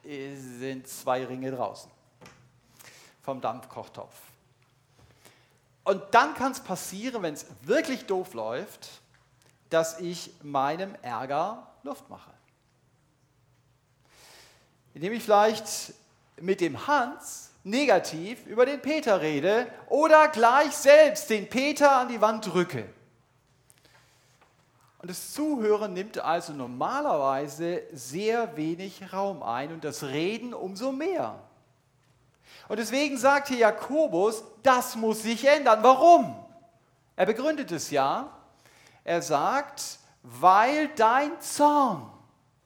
sind 0.07 0.87
zwei 0.87 1.25
Ringe 1.25 1.51
draußen 1.51 1.91
vom 3.23 3.41
Dampfkochtopf. 3.41 4.15
Und 5.83 6.03
dann 6.13 6.35
kann 6.35 6.53
es 6.53 6.61
passieren, 6.61 7.23
wenn 7.23 7.35
es 7.35 7.47
wirklich 7.63 8.07
doof 8.07 8.35
läuft, 8.35 8.89
dass 9.71 10.01
ich 10.01 10.31
meinem 10.43 10.95
Ärger 11.03 11.67
Luft 11.83 12.09
mache. 12.09 12.31
Indem 14.95 15.13
ich 15.13 15.23
vielleicht 15.23 15.93
mit 16.41 16.61
dem 16.61 16.87
Hans 16.87 17.51
negativ 17.65 18.47
über 18.47 18.65
den 18.65 18.81
Peter 18.81 19.21
rede 19.21 19.67
oder 19.89 20.29
gleich 20.29 20.73
selbst 20.73 21.29
den 21.31 21.49
Peter 21.49 21.99
an 21.99 22.09
die 22.09 22.21
Wand 22.21 22.47
drücke. 22.47 22.89
Und 25.07 25.11
das 25.11 25.35
Zuhören 25.35 25.93
nimmt 25.93 26.19
also 26.19 26.53
normalerweise 26.53 27.85
sehr 27.93 28.57
wenig 28.57 29.13
Raum 29.13 29.41
ein 29.41 29.71
und 29.73 29.85
das 29.85 30.03
Reden 30.03 30.53
umso 30.53 30.91
mehr. 30.91 31.39
Und 32.67 32.81
deswegen 32.81 33.17
sagt 33.17 33.47
hier 33.47 33.59
Jakobus, 33.59 34.43
das 34.65 34.97
muss 34.97 35.23
sich 35.23 35.47
ändern. 35.47 35.79
Warum? 35.83 36.35
Er 37.15 37.25
begründet 37.25 37.71
es 37.71 37.93
ja. 37.93 38.33
Er 39.05 39.23
sagt, 39.23 40.01
weil 40.25 40.89
dein 40.97 41.41
Zorn 41.41 42.11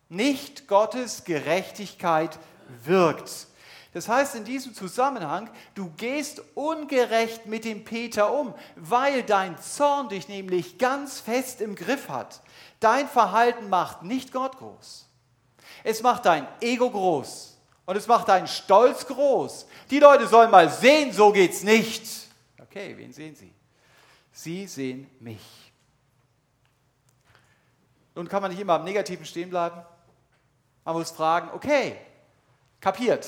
nicht 0.09 0.67
Gottes 0.67 1.25
Gerechtigkeit 1.25 2.39
wirkt. 2.85 3.49
Das 3.93 4.09
heißt 4.09 4.37
in 4.37 4.45
diesem 4.45 4.73
Zusammenhang, 4.73 5.51
du 5.75 5.91
gehst 5.97 6.43
ungerecht 6.55 7.47
mit 7.47 7.65
dem 7.65 7.85
Peter 7.85 8.33
um, 8.33 8.55
weil 8.77 9.25
dein 9.25 9.61
Zorn 9.61 10.09
dich 10.09 10.29
nämlich 10.29 10.79
ganz 10.79 11.19
fest 11.19 11.61
im 11.61 11.75
Griff 11.75 12.09
hat. 12.09 12.41
Dein 12.79 13.09
Verhalten 13.09 13.69
macht 13.69 14.03
nicht 14.03 14.33
Gott 14.33 14.59
groß. 14.59 15.07
Es 15.83 16.03
macht 16.03 16.27
dein 16.27 16.47
Ego 16.61 16.91
groß 16.91 17.59
und 17.87 17.97
es 17.97 18.07
macht 18.07 18.29
deinen 18.29 18.47
Stolz 18.47 19.07
groß. 19.07 19.67
Die 19.91 19.99
Leute 19.99 20.29
sollen 20.29 20.51
mal 20.51 20.71
sehen, 20.71 21.13
so 21.13 21.33
geht's 21.33 21.65
nicht. 21.65 22.29
Okay, 22.61 22.97
wen 22.97 23.13
sehen 23.13 23.35
sie? 23.35 23.53
Sie 24.33 24.69
sehen 24.69 25.11
mich. 25.19 25.73
Nun 28.15 28.29
kann 28.29 28.43
man 28.43 28.53
nicht 28.53 28.61
immer 28.61 28.75
am 28.75 28.85
Negativen 28.85 29.25
stehen 29.25 29.51
bleiben. 29.51 29.83
Man 30.85 30.95
muss 30.95 31.11
fragen, 31.11 31.51
okay, 31.53 31.97
kapiert. 32.81 33.27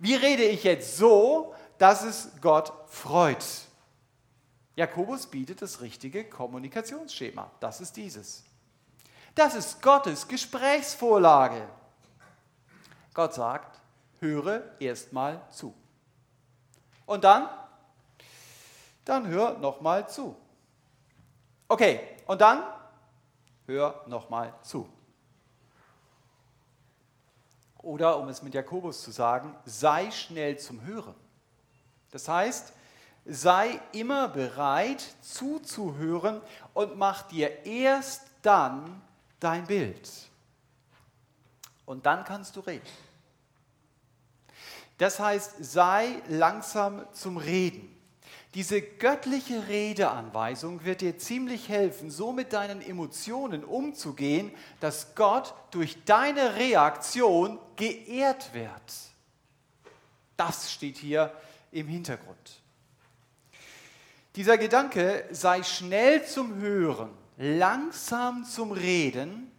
Wie 0.00 0.14
rede 0.14 0.44
ich 0.44 0.64
jetzt 0.64 0.96
so, 0.96 1.54
dass 1.76 2.02
es 2.02 2.30
Gott 2.40 2.72
freut? 2.88 3.44
Jakobus 4.74 5.26
bietet 5.26 5.60
das 5.60 5.82
richtige 5.82 6.24
Kommunikationsschema. 6.24 7.50
Das 7.60 7.82
ist 7.82 7.98
dieses. 7.98 8.42
Das 9.34 9.54
ist 9.54 9.82
Gottes 9.82 10.26
Gesprächsvorlage. 10.26 11.68
Gott 13.12 13.34
sagt, 13.34 13.78
höre 14.20 14.62
erstmal 14.80 15.46
zu. 15.50 15.74
Und 17.04 17.22
dann? 17.22 17.50
Dann 19.04 19.26
hör 19.26 19.58
nochmal 19.58 20.08
zu. 20.08 20.34
Okay, 21.68 22.00
und 22.26 22.40
dann? 22.40 22.62
Hör 23.66 24.02
nochmal 24.06 24.54
zu. 24.62 24.88
Oder 27.82 28.18
um 28.18 28.28
es 28.28 28.42
mit 28.42 28.54
Jakobus 28.54 29.02
zu 29.02 29.10
sagen, 29.10 29.54
sei 29.64 30.10
schnell 30.10 30.58
zum 30.58 30.84
Hören. 30.84 31.14
Das 32.10 32.28
heißt, 32.28 32.72
sei 33.24 33.80
immer 33.92 34.28
bereit 34.28 35.04
zuzuhören 35.20 36.40
und 36.74 36.96
mach 36.96 37.22
dir 37.22 37.64
erst 37.64 38.22
dann 38.42 39.00
dein 39.38 39.66
Bild. 39.66 40.10
Und 41.86 42.06
dann 42.06 42.24
kannst 42.24 42.56
du 42.56 42.60
reden. 42.60 42.86
Das 44.98 45.18
heißt, 45.18 45.56
sei 45.60 46.20
langsam 46.28 47.06
zum 47.12 47.38
Reden. 47.38 47.99
Diese 48.54 48.82
göttliche 48.82 49.68
Redeanweisung 49.68 50.84
wird 50.84 51.02
dir 51.02 51.16
ziemlich 51.18 51.68
helfen, 51.68 52.10
so 52.10 52.32
mit 52.32 52.52
deinen 52.52 52.82
Emotionen 52.82 53.62
umzugehen, 53.62 54.50
dass 54.80 55.14
Gott 55.14 55.54
durch 55.70 56.04
deine 56.04 56.56
Reaktion 56.56 57.60
geehrt 57.76 58.52
wird. 58.52 58.72
Das 60.36 60.72
steht 60.72 60.96
hier 60.96 61.32
im 61.70 61.86
Hintergrund. 61.86 62.60
Dieser 64.34 64.58
Gedanke, 64.58 65.26
sei 65.30 65.62
schnell 65.62 66.24
zum 66.24 66.56
Hören, 66.56 67.10
langsam 67.36 68.44
zum 68.44 68.72
Reden, 68.72 69.52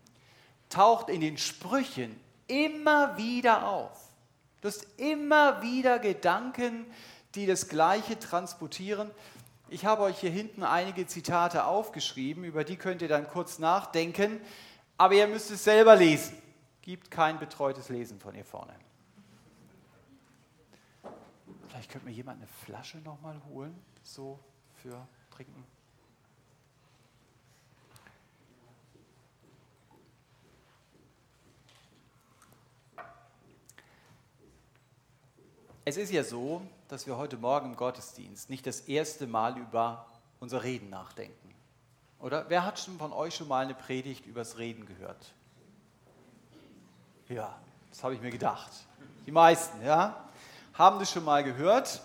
taucht 0.69 1.09
in 1.09 1.21
den 1.21 1.37
Sprüchen 1.37 2.19
immer 2.47 3.17
wieder 3.17 3.67
auf. 3.67 3.97
Du 4.61 4.67
hast 4.67 4.85
immer 4.97 5.61
wieder 5.61 5.97
Gedanken, 5.99 6.85
die 7.35 7.45
das 7.45 7.69
Gleiche 7.69 8.19
transportieren. 8.19 9.11
Ich 9.69 9.85
habe 9.85 10.03
euch 10.03 10.19
hier 10.19 10.31
hinten 10.31 10.63
einige 10.63 11.07
Zitate 11.07 11.65
aufgeschrieben, 11.65 12.43
über 12.43 12.63
die 12.63 12.75
könnt 12.75 13.01
ihr 13.01 13.07
dann 13.07 13.27
kurz 13.27 13.57
nachdenken, 13.59 14.41
aber 14.97 15.13
ihr 15.13 15.27
müsst 15.27 15.49
es 15.51 15.63
selber 15.63 15.95
lesen. 15.95 16.35
Gibt 16.81 17.09
kein 17.09 17.39
betreutes 17.39 17.89
Lesen 17.89 18.19
von 18.19 18.33
hier 18.33 18.45
vorne. 18.45 18.73
Vielleicht 21.69 21.89
könnte 21.89 22.07
mir 22.07 22.13
jemand 22.13 22.39
eine 22.39 22.47
Flasche 22.65 22.97
nochmal 22.97 23.41
holen, 23.49 23.79
so 24.03 24.39
für 24.81 25.07
Trinken. 25.29 25.63
Es 35.91 35.97
ist 35.97 36.11
ja 36.11 36.23
so, 36.23 36.61
dass 36.87 37.05
wir 37.05 37.17
heute 37.17 37.35
Morgen 37.35 37.71
im 37.71 37.75
Gottesdienst 37.75 38.49
nicht 38.49 38.65
das 38.65 38.79
erste 38.79 39.27
Mal 39.27 39.57
über 39.57 40.05
unser 40.39 40.63
Reden 40.63 40.89
nachdenken. 40.89 41.53
Oder 42.17 42.45
wer 42.47 42.65
hat 42.65 42.79
schon 42.79 42.97
von 42.97 43.11
euch 43.11 43.35
schon 43.35 43.49
mal 43.49 43.65
eine 43.65 43.73
Predigt 43.73 44.25
übers 44.25 44.57
Reden 44.57 44.85
gehört? 44.85 45.33
Ja, 47.27 47.59
das 47.89 48.05
habe 48.05 48.15
ich 48.15 48.21
mir 48.21 48.29
gedacht. 48.29 48.71
Die 49.25 49.33
meisten, 49.33 49.83
ja, 49.83 50.29
haben 50.75 50.97
das 50.97 51.11
schon 51.11 51.25
mal 51.25 51.43
gehört. 51.43 52.01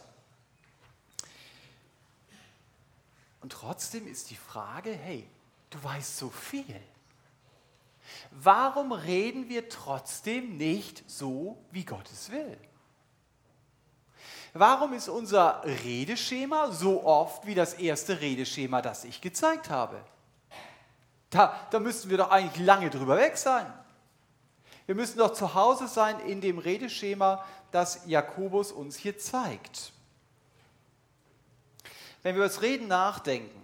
Und 3.40 3.52
trotzdem 3.52 4.08
ist 4.08 4.30
die 4.30 4.36
Frage, 4.36 4.90
hey, 4.90 5.28
du 5.70 5.80
weißt 5.84 6.18
so 6.18 6.30
viel. 6.30 6.80
Warum 8.32 8.90
reden 8.90 9.48
wir 9.48 9.68
trotzdem 9.68 10.56
nicht 10.56 11.08
so, 11.08 11.56
wie 11.70 11.84
Gott 11.84 12.10
es 12.10 12.32
will? 12.32 12.58
Warum 14.58 14.94
ist 14.94 15.08
unser 15.08 15.62
Redeschema 15.84 16.70
so 16.72 17.04
oft 17.04 17.46
wie 17.46 17.54
das 17.54 17.74
erste 17.74 18.20
Redeschema, 18.20 18.80
das 18.80 19.04
ich 19.04 19.20
gezeigt 19.20 19.68
habe? 19.68 20.00
Da, 21.28 21.54
da 21.70 21.78
müssten 21.78 22.08
wir 22.08 22.16
doch 22.16 22.30
eigentlich 22.30 22.64
lange 22.64 22.88
drüber 22.88 23.16
weg 23.18 23.36
sein. 23.36 23.66
Wir 24.86 24.94
müssen 24.94 25.18
doch 25.18 25.32
zu 25.32 25.54
Hause 25.54 25.88
sein 25.88 26.20
in 26.20 26.40
dem 26.40 26.58
Redeschema, 26.58 27.44
das 27.70 28.06
Jakobus 28.06 28.72
uns 28.72 28.96
hier 28.96 29.18
zeigt. 29.18 29.92
Wenn 32.22 32.34
wir 32.34 32.44
über 32.44 32.48
das 32.48 32.62
Reden 32.62 32.88
nachdenken, 32.88 33.60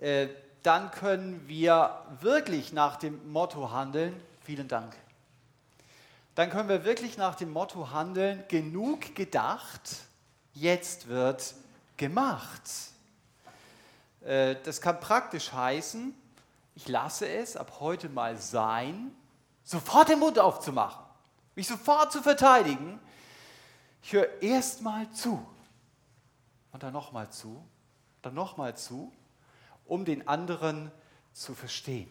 äh, 0.00 0.28
dann 0.62 0.90
können 0.92 1.46
wir 1.46 2.02
wirklich 2.20 2.72
nach 2.72 2.96
dem 2.96 3.30
Motto 3.32 3.70
handeln, 3.70 4.18
vielen 4.40 4.68
Dank 4.68 4.94
dann 6.34 6.50
können 6.50 6.68
wir 6.68 6.84
wirklich 6.84 7.16
nach 7.16 7.34
dem 7.34 7.52
Motto 7.52 7.90
handeln, 7.90 8.44
genug 8.48 9.14
gedacht, 9.14 9.96
jetzt 10.54 11.08
wird 11.08 11.54
gemacht. 11.96 12.62
Äh, 14.22 14.56
das 14.64 14.80
kann 14.80 15.00
praktisch 15.00 15.52
heißen, 15.52 16.14
ich 16.74 16.88
lasse 16.88 17.28
es 17.28 17.56
ab 17.56 17.78
heute 17.80 18.08
mal 18.08 18.36
sein, 18.38 19.14
sofort 19.64 20.08
den 20.08 20.18
Mund 20.18 20.38
aufzumachen, 20.38 21.04
mich 21.54 21.66
sofort 21.66 22.12
zu 22.12 22.22
verteidigen. 22.22 22.98
Ich 24.02 24.12
höre 24.12 24.40
erst 24.40 24.80
mal 24.82 25.10
zu 25.10 25.46
und 26.72 26.82
dann 26.82 26.92
nochmal 26.92 27.30
zu, 27.30 27.62
dann 28.22 28.34
nochmal 28.34 28.76
zu, 28.76 29.12
um 29.84 30.04
den 30.04 30.26
anderen 30.26 30.90
zu 31.32 31.54
verstehen. 31.54 32.10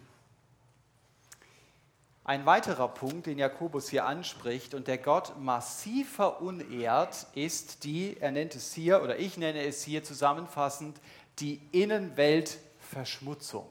Ein 2.29 2.45
weiterer 2.45 2.87
Punkt, 2.89 3.25
den 3.25 3.39
Jakobus 3.39 3.89
hier 3.89 4.05
anspricht 4.05 4.75
und 4.75 4.87
der 4.87 4.99
Gott 4.99 5.39
massiv 5.39 6.13
verunehrt, 6.13 7.25
ist 7.33 7.83
die, 7.83 8.17
er 8.19 8.29
nennt 8.29 8.53
es 8.53 8.71
hier, 8.71 9.01
oder 9.01 9.17
ich 9.17 9.37
nenne 9.37 9.63
es 9.63 9.81
hier 9.81 10.03
zusammenfassend, 10.03 11.01
die 11.39 11.59
Innenwelt 11.71 12.59
Verschmutzung. 12.77 13.67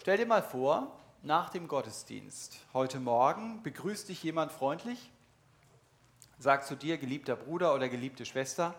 Stell 0.00 0.18
dir 0.18 0.26
mal 0.26 0.44
vor, 0.44 0.96
nach 1.22 1.50
dem 1.50 1.66
Gottesdienst 1.66 2.60
heute 2.74 3.00
Morgen 3.00 3.60
begrüßt 3.64 4.08
dich 4.08 4.22
jemand 4.22 4.52
freundlich, 4.52 5.10
sagt 6.38 6.68
zu 6.68 6.76
dir, 6.76 6.96
geliebter 6.96 7.34
Bruder 7.34 7.74
oder 7.74 7.88
geliebte 7.88 8.24
Schwester. 8.24 8.72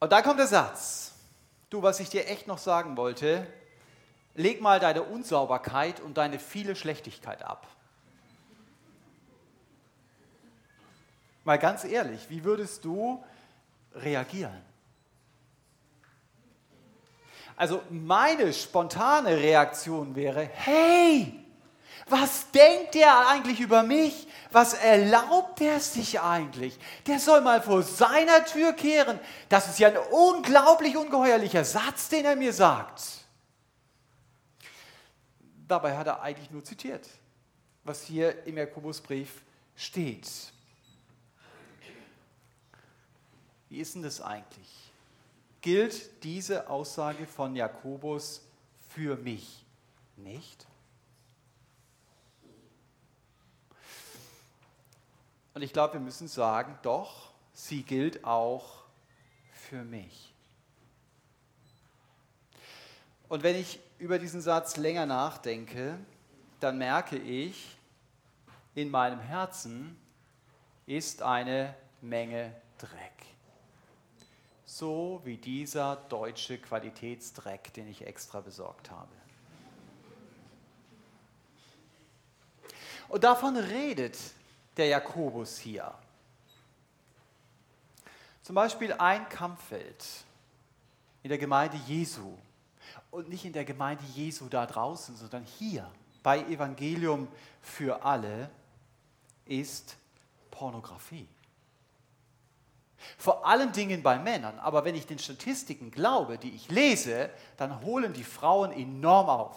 Und 0.00 0.10
dann 0.10 0.24
kommt 0.24 0.40
der 0.40 0.48
Satz, 0.48 1.15
du, 1.70 1.82
was 1.82 2.00
ich 2.00 2.08
dir 2.08 2.28
echt 2.28 2.46
noch 2.46 2.58
sagen 2.58 2.96
wollte, 2.96 3.46
leg 4.34 4.60
mal 4.60 4.80
deine 4.80 5.02
Unsauberkeit 5.02 6.00
und 6.00 6.16
deine 6.16 6.38
viele 6.38 6.76
Schlechtigkeit 6.76 7.42
ab. 7.42 7.66
Mal 11.44 11.58
ganz 11.58 11.84
ehrlich, 11.84 12.28
wie 12.28 12.42
würdest 12.44 12.84
du 12.84 13.22
reagieren? 13.94 14.62
Also 17.56 17.82
meine 17.88 18.52
spontane 18.52 19.36
Reaktion 19.36 20.14
wäre, 20.14 20.42
hey, 20.42 21.45
was 22.08 22.50
denkt 22.52 22.94
der 22.94 23.28
eigentlich 23.28 23.60
über 23.60 23.82
mich? 23.82 24.28
Was 24.52 24.74
erlaubt 24.74 25.60
der 25.60 25.80
sich 25.80 26.20
eigentlich? 26.20 26.78
Der 27.06 27.18
soll 27.18 27.40
mal 27.40 27.60
vor 27.60 27.82
seiner 27.82 28.44
Tür 28.44 28.72
kehren. 28.72 29.18
Das 29.48 29.68
ist 29.68 29.78
ja 29.78 29.88
ein 29.88 29.96
unglaublich 29.96 30.96
ungeheuerlicher 30.96 31.64
Satz, 31.64 32.08
den 32.08 32.24
er 32.24 32.36
mir 32.36 32.52
sagt. 32.52 33.02
Dabei 35.66 35.96
hat 35.96 36.06
er 36.06 36.22
eigentlich 36.22 36.50
nur 36.50 36.64
zitiert, 36.64 37.08
was 37.82 38.02
hier 38.02 38.46
im 38.46 38.56
Jakobusbrief 38.56 39.42
steht. 39.74 40.28
Wie 43.68 43.80
ist 43.80 43.96
denn 43.96 44.02
das 44.02 44.20
eigentlich? 44.20 44.86
gilt 45.66 46.22
diese 46.22 46.70
Aussage 46.70 47.26
von 47.26 47.56
Jakobus 47.56 48.40
für 48.88 49.16
mich 49.16 49.64
nicht? 50.16 50.64
Und 55.56 55.62
ich 55.62 55.72
glaube, 55.72 55.94
wir 55.94 56.00
müssen 56.00 56.28
sagen, 56.28 56.78
doch, 56.82 57.32
sie 57.54 57.82
gilt 57.82 58.26
auch 58.26 58.84
für 59.52 59.84
mich. 59.84 60.34
Und 63.30 63.42
wenn 63.42 63.56
ich 63.56 63.80
über 63.98 64.18
diesen 64.18 64.42
Satz 64.42 64.76
länger 64.76 65.06
nachdenke, 65.06 65.98
dann 66.60 66.76
merke 66.76 67.16
ich, 67.16 67.74
in 68.74 68.90
meinem 68.90 69.18
Herzen 69.18 69.98
ist 70.84 71.22
eine 71.22 71.74
Menge 72.02 72.54
Dreck 72.76 73.16
so 74.66 75.22
wie 75.24 75.38
dieser 75.38 75.96
deutsche 75.96 76.58
Qualitätsdreck, 76.58 77.72
den 77.72 77.88
ich 77.88 78.06
extra 78.06 78.40
besorgt 78.40 78.90
habe. 78.90 79.08
Und 83.08 83.24
davon 83.24 83.56
redet 83.56 84.18
der 84.76 84.86
Jakobus 84.86 85.58
hier. 85.58 85.92
Zum 88.42 88.54
Beispiel 88.54 88.92
ein 88.92 89.28
Kampffeld 89.28 90.04
in 91.22 91.28
der 91.28 91.38
Gemeinde 91.38 91.76
Jesu 91.86 92.36
und 93.10 93.28
nicht 93.28 93.44
in 93.44 93.52
der 93.52 93.64
Gemeinde 93.64 94.04
Jesu 94.14 94.48
da 94.48 94.66
draußen, 94.66 95.16
sondern 95.16 95.44
hier 95.44 95.90
bei 96.22 96.40
Evangelium 96.40 97.28
für 97.60 98.04
alle 98.04 98.50
ist 99.44 99.96
Pornografie. 100.50 101.28
Vor 103.18 103.46
allen 103.46 103.72
Dingen 103.72 104.02
bei 104.02 104.18
Männern. 104.18 104.58
Aber 104.58 104.84
wenn 104.84 104.94
ich 104.94 105.06
den 105.06 105.18
Statistiken 105.18 105.90
glaube, 105.90 106.38
die 106.38 106.50
ich 106.50 106.68
lese, 106.70 107.30
dann 107.56 107.80
holen 107.82 108.12
die 108.12 108.24
Frauen 108.24 108.72
enorm 108.72 109.28
auf. 109.28 109.56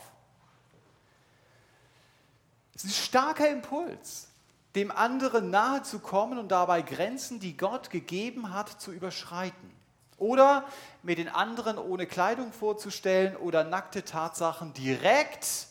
Es 2.75 2.84
ist 2.84 2.91
ein 2.91 3.03
starker 3.03 3.49
Impuls, 3.49 4.28
dem 4.75 4.91
anderen 4.91 5.49
nahe 5.49 5.82
zu 5.84 5.99
kommen 5.99 6.38
und 6.38 6.49
dabei 6.49 6.82
Grenzen, 6.82 7.39
die 7.39 7.58
Gott 7.58 7.89
gegeben 7.89 8.53
hat, 8.53 8.82
zu 8.82 8.91
überschreiten. 8.91 9.71
Oder 10.17 10.65
mir 11.01 11.15
den 11.15 11.29
anderen 11.29 11.77
ohne 11.77 12.05
Kleidung 12.05 12.51
vorzustellen 12.51 13.36
oder 13.38 13.63
nackte 13.63 14.03
Tatsachen 14.03 14.73
direkt 14.73 15.67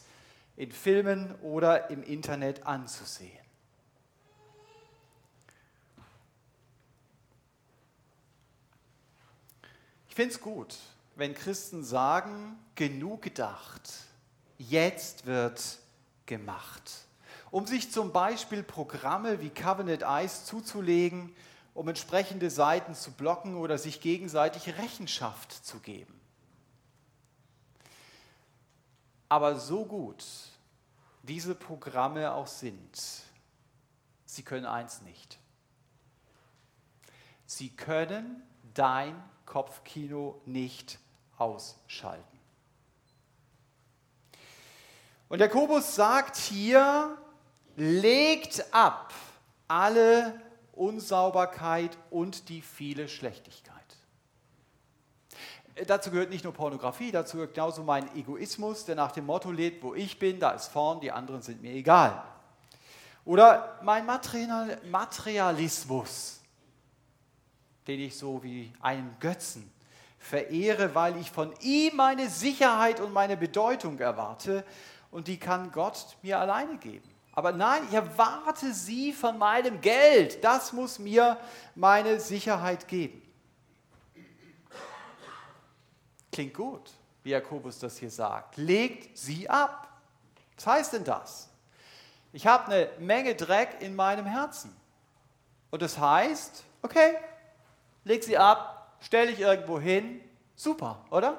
in 0.56 0.72
Filmen 0.72 1.34
oder 1.42 1.90
im 1.90 2.02
Internet 2.02 2.66
anzusehen. 2.66 3.38
finde 10.18 10.34
es 10.34 10.40
gut, 10.40 10.74
wenn 11.14 11.32
Christen 11.32 11.84
sagen, 11.84 12.58
genug 12.74 13.22
gedacht, 13.22 13.88
jetzt 14.58 15.26
wird 15.26 15.78
gemacht. 16.26 17.06
Um 17.50 17.66
sich 17.66 17.90
zum 17.90 18.12
Beispiel 18.12 18.62
Programme 18.62 19.40
wie 19.40 19.50
Covenant 19.50 20.02
Eyes 20.02 20.44
zuzulegen, 20.44 21.34
um 21.74 21.88
entsprechende 21.88 22.50
Seiten 22.50 22.94
zu 22.94 23.12
blocken 23.12 23.56
oder 23.56 23.78
sich 23.78 24.00
gegenseitig 24.00 24.78
Rechenschaft 24.78 25.52
zu 25.52 25.78
geben. 25.78 26.18
Aber 29.28 29.58
so 29.58 29.84
gut 29.84 30.24
diese 31.22 31.54
Programme 31.54 32.32
auch 32.32 32.46
sind, 32.46 32.98
sie 34.24 34.42
können 34.42 34.66
eins 34.66 35.02
nicht. 35.02 35.38
Sie 37.46 37.70
können 37.70 38.42
dein 38.74 39.22
Kopfkino 39.46 40.40
nicht 40.46 40.98
ausschalten. 41.36 42.38
Und 45.28 45.40
Jakobus 45.40 45.94
sagt 45.94 46.36
hier, 46.36 47.16
legt 47.78 48.74
ab 48.74 49.14
alle 49.68 50.42
Unsauberkeit 50.72 51.96
und 52.10 52.48
die 52.48 52.60
viele 52.60 53.06
Schlechtigkeit. 53.08 53.76
Dazu 55.86 56.10
gehört 56.10 56.30
nicht 56.30 56.42
nur 56.42 56.52
Pornografie, 56.52 57.12
dazu 57.12 57.36
gehört 57.36 57.54
genauso 57.54 57.84
mein 57.84 58.12
Egoismus, 58.16 58.84
der 58.84 58.96
nach 58.96 59.12
dem 59.12 59.26
Motto 59.26 59.52
lebt, 59.52 59.80
wo 59.82 59.94
ich 59.94 60.18
bin, 60.18 60.40
da 60.40 60.50
ist 60.50 60.66
vorn, 60.68 61.00
die 61.00 61.12
anderen 61.12 61.40
sind 61.40 61.62
mir 61.62 61.72
egal. 61.72 62.20
Oder 63.24 63.78
mein 63.82 64.04
Materialismus, 64.06 66.40
den 67.86 68.00
ich 68.00 68.16
so 68.16 68.42
wie 68.42 68.72
einen 68.80 69.14
Götzen 69.20 69.70
verehre, 70.18 70.96
weil 70.96 71.16
ich 71.18 71.30
von 71.30 71.54
ihm 71.60 71.94
meine 71.94 72.28
Sicherheit 72.28 72.98
und 72.98 73.12
meine 73.12 73.36
Bedeutung 73.36 74.00
erwarte 74.00 74.64
und 75.12 75.28
die 75.28 75.38
kann 75.38 75.70
Gott 75.70 76.16
mir 76.22 76.40
alleine 76.40 76.76
geben. 76.78 77.17
Aber 77.38 77.52
nein, 77.52 77.84
ich 77.86 77.94
erwarte 77.94 78.74
sie 78.74 79.12
von 79.12 79.38
meinem 79.38 79.80
Geld. 79.80 80.42
Das 80.42 80.72
muss 80.72 80.98
mir 80.98 81.38
meine 81.76 82.18
Sicherheit 82.18 82.88
geben. 82.88 83.22
Klingt 86.32 86.54
gut, 86.54 86.90
wie 87.22 87.30
Jakobus 87.30 87.78
das 87.78 87.96
hier 87.96 88.10
sagt. 88.10 88.56
Legt 88.56 89.16
sie 89.16 89.48
ab. 89.48 89.86
Was 90.56 90.66
heißt 90.66 90.92
denn 90.94 91.04
das? 91.04 91.48
Ich 92.32 92.44
habe 92.44 92.72
eine 92.72 92.90
Menge 92.98 93.36
Dreck 93.36 93.76
in 93.78 93.94
meinem 93.94 94.26
Herzen. 94.26 94.76
Und 95.70 95.80
das 95.80 95.96
heißt, 95.96 96.64
okay, 96.82 97.18
leg 98.02 98.24
sie 98.24 98.36
ab, 98.36 98.96
stell 99.00 99.28
dich 99.28 99.38
irgendwo 99.38 99.78
hin. 99.78 100.20
Super, 100.56 101.04
oder? 101.10 101.38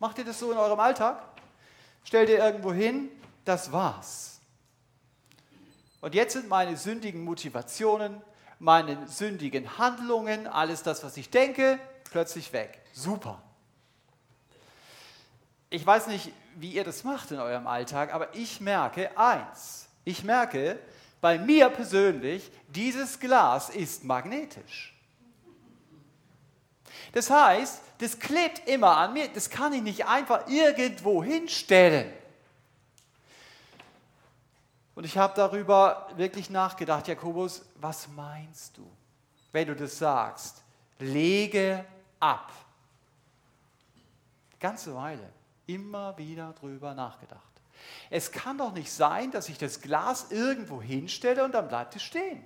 Macht 0.00 0.18
ihr 0.18 0.24
das 0.24 0.40
so 0.40 0.50
in 0.50 0.58
eurem 0.58 0.80
Alltag? 0.80 1.22
Stell 2.02 2.26
dir 2.26 2.38
irgendwo 2.38 2.72
hin, 2.72 3.08
das 3.44 3.70
war's. 3.70 4.37
Und 6.00 6.14
jetzt 6.14 6.34
sind 6.34 6.48
meine 6.48 6.76
sündigen 6.76 7.24
Motivationen, 7.24 8.22
meine 8.58 9.06
sündigen 9.08 9.78
Handlungen, 9.78 10.46
alles 10.46 10.82
das, 10.82 11.02
was 11.02 11.16
ich 11.16 11.30
denke, 11.30 11.78
plötzlich 12.10 12.52
weg. 12.52 12.80
Super. 12.92 13.42
Ich 15.70 15.84
weiß 15.84 16.06
nicht, 16.06 16.32
wie 16.56 16.72
ihr 16.72 16.84
das 16.84 17.04
macht 17.04 17.30
in 17.30 17.38
eurem 17.38 17.66
Alltag, 17.66 18.14
aber 18.14 18.34
ich 18.34 18.60
merke 18.60 19.16
eins. 19.18 19.88
Ich 20.04 20.24
merke, 20.24 20.78
bei 21.20 21.38
mir 21.38 21.68
persönlich, 21.68 22.50
dieses 22.68 23.20
Glas 23.20 23.68
ist 23.68 24.04
magnetisch. 24.04 24.94
Das 27.12 27.30
heißt, 27.30 27.80
das 27.98 28.18
klebt 28.18 28.68
immer 28.68 28.96
an 28.96 29.12
mir, 29.12 29.28
das 29.28 29.50
kann 29.50 29.72
ich 29.72 29.82
nicht 29.82 30.06
einfach 30.06 30.48
irgendwo 30.48 31.22
hinstellen. 31.22 32.12
Und 34.98 35.04
ich 35.04 35.16
habe 35.16 35.32
darüber 35.36 36.08
wirklich 36.16 36.50
nachgedacht, 36.50 37.06
Jakobus, 37.06 37.62
was 37.76 38.08
meinst 38.08 38.76
du, 38.76 38.90
wenn 39.52 39.68
du 39.68 39.76
das 39.76 39.96
sagst? 39.96 40.64
Lege 40.98 41.84
ab. 42.18 42.52
Ganze 44.58 44.92
Weile, 44.96 45.30
immer 45.68 46.18
wieder 46.18 46.52
drüber 46.54 46.94
nachgedacht. 46.94 47.40
Es 48.10 48.32
kann 48.32 48.58
doch 48.58 48.72
nicht 48.72 48.90
sein, 48.90 49.30
dass 49.30 49.48
ich 49.48 49.56
das 49.56 49.82
Glas 49.82 50.32
irgendwo 50.32 50.82
hinstelle 50.82 51.44
und 51.44 51.52
dann 51.52 51.68
bleibt 51.68 51.94
es 51.94 52.02
stehen. 52.02 52.44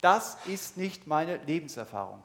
Das 0.00 0.36
ist 0.46 0.76
nicht 0.76 1.08
meine 1.08 1.38
Lebenserfahrung. 1.38 2.22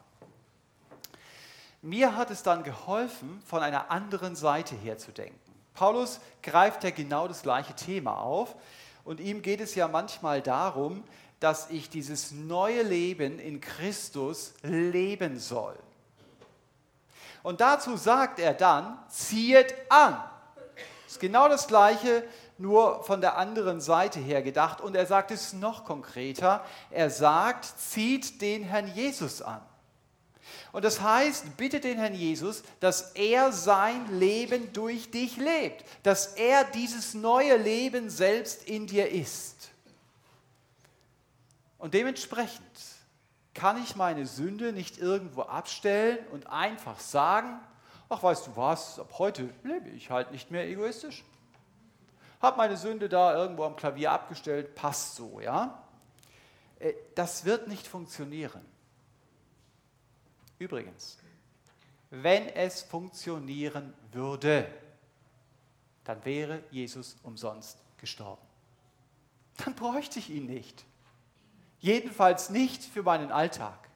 Mir 1.82 2.16
hat 2.16 2.30
es 2.30 2.44
dann 2.44 2.62
geholfen, 2.62 3.42
von 3.44 3.64
einer 3.64 3.90
anderen 3.90 4.36
Seite 4.36 4.76
her 4.76 5.00
zu 5.00 5.12
denken. 5.12 5.40
Paulus 5.74 6.20
greift 6.44 6.84
ja 6.84 6.92
genau 6.92 7.28
das 7.28 7.42
gleiche 7.42 7.74
Thema 7.74 8.20
auf 8.20 8.56
und 9.10 9.20
ihm 9.20 9.42
geht 9.42 9.60
es 9.60 9.74
ja 9.74 9.88
manchmal 9.88 10.40
darum, 10.40 11.04
dass 11.40 11.72
ich 11.72 11.90
dieses 11.90 12.30
neue 12.30 12.84
Leben 12.84 13.40
in 13.40 13.60
Christus 13.60 14.54
leben 14.62 15.40
soll. 15.40 15.76
Und 17.42 17.60
dazu 17.60 17.98
sagt 17.98 18.38
er 18.38 18.54
dann, 18.54 19.00
zieht 19.10 19.74
an. 19.90 20.24
Das 21.06 21.14
ist 21.14 21.20
genau 21.20 21.50
das 21.50 21.68
gleiche, 21.68 22.24
nur 22.60 23.04
von 23.04 23.20
der 23.20 23.36
anderen 23.36 23.82
Seite 23.82 24.20
her 24.20 24.44
gedacht. 24.44 24.80
Und 24.80 24.96
er 24.96 25.08
sagt 25.08 25.32
es 25.32 25.54
noch 25.54 25.86
konkreter. 25.86 26.64
Er 26.92 27.10
sagt, 27.10 27.66
zieht 27.66 28.44
den 28.44 28.62
Herrn 28.62 28.94
Jesus 28.94 29.42
an. 29.42 29.62
Und 30.72 30.86
das 30.86 31.02
heißt, 31.02 31.58
bitte 31.58 31.80
den 31.80 31.98
Herrn 31.98 32.14
Jesus, 32.14 32.64
dass 32.80 33.14
er 33.14 33.52
sein 33.52 34.20
Leben 34.20 34.72
durch 34.74 35.10
dich 35.10 35.38
lebt, 35.38 35.84
dass 36.04 36.34
er 36.34 36.64
dieses 36.64 37.14
neue 37.14 37.58
Leben 37.58 38.10
selbst 38.10 38.68
in 38.68 38.86
dir 38.86 39.10
ist. 39.10 39.72
Und 41.80 41.94
dementsprechend 41.94 42.62
kann 43.54 43.82
ich 43.82 43.96
meine 43.96 44.28
Sünde 44.28 44.72
nicht 44.72 45.00
irgendwo 45.00 45.42
abstellen 45.42 46.20
und 46.32 46.48
einfach 46.48 47.00
sagen, 47.00 47.60
ach 48.08 48.22
weißt 48.22 48.48
du 48.48 48.56
was, 48.56 49.00
ab 49.00 49.14
heute 49.18 49.50
lebe 49.64 49.90
ich 49.90 50.12
halt 50.12 50.32
nicht 50.32 50.52
mehr 50.52 50.68
egoistisch. 50.68 51.24
Hab 52.42 52.58
meine 52.58 52.78
Sünde 52.78 53.10
da 53.10 53.36
irgendwo 53.36 53.64
am 53.64 53.76
Klavier 53.76 54.12
abgestellt, 54.12 54.76
passt 54.76 55.16
so, 55.16 55.42
ja? 55.42 55.84
Äh, 56.80 56.94
das 57.16 57.44
wird 57.44 57.68
nicht 57.68 57.88
funktionieren. 57.88 58.62
Übrigens, 60.60 61.18
wenn 62.10 62.48
es 62.50 62.82
funktionieren 62.82 63.94
würde, 64.12 64.68
dann 66.04 66.24
wäre 66.26 66.64
Jesus 66.70 67.16
umsonst 67.24 67.78
gestorben. 67.98 68.46
Dann 69.64 69.76
bräuchte 69.76 70.20
ich 70.20 70.30
ihn 70.30 70.46
nicht. 70.46 70.86
Jedenfalls 71.80 72.50
nicht 72.50 72.84
für 72.84 73.04
meinen 73.04 73.32
Alltag, 73.32 73.90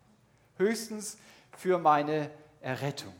höchstens 0.58 1.17
für 1.58 1.78
meine 1.80 2.30
Errettung. 2.62 3.13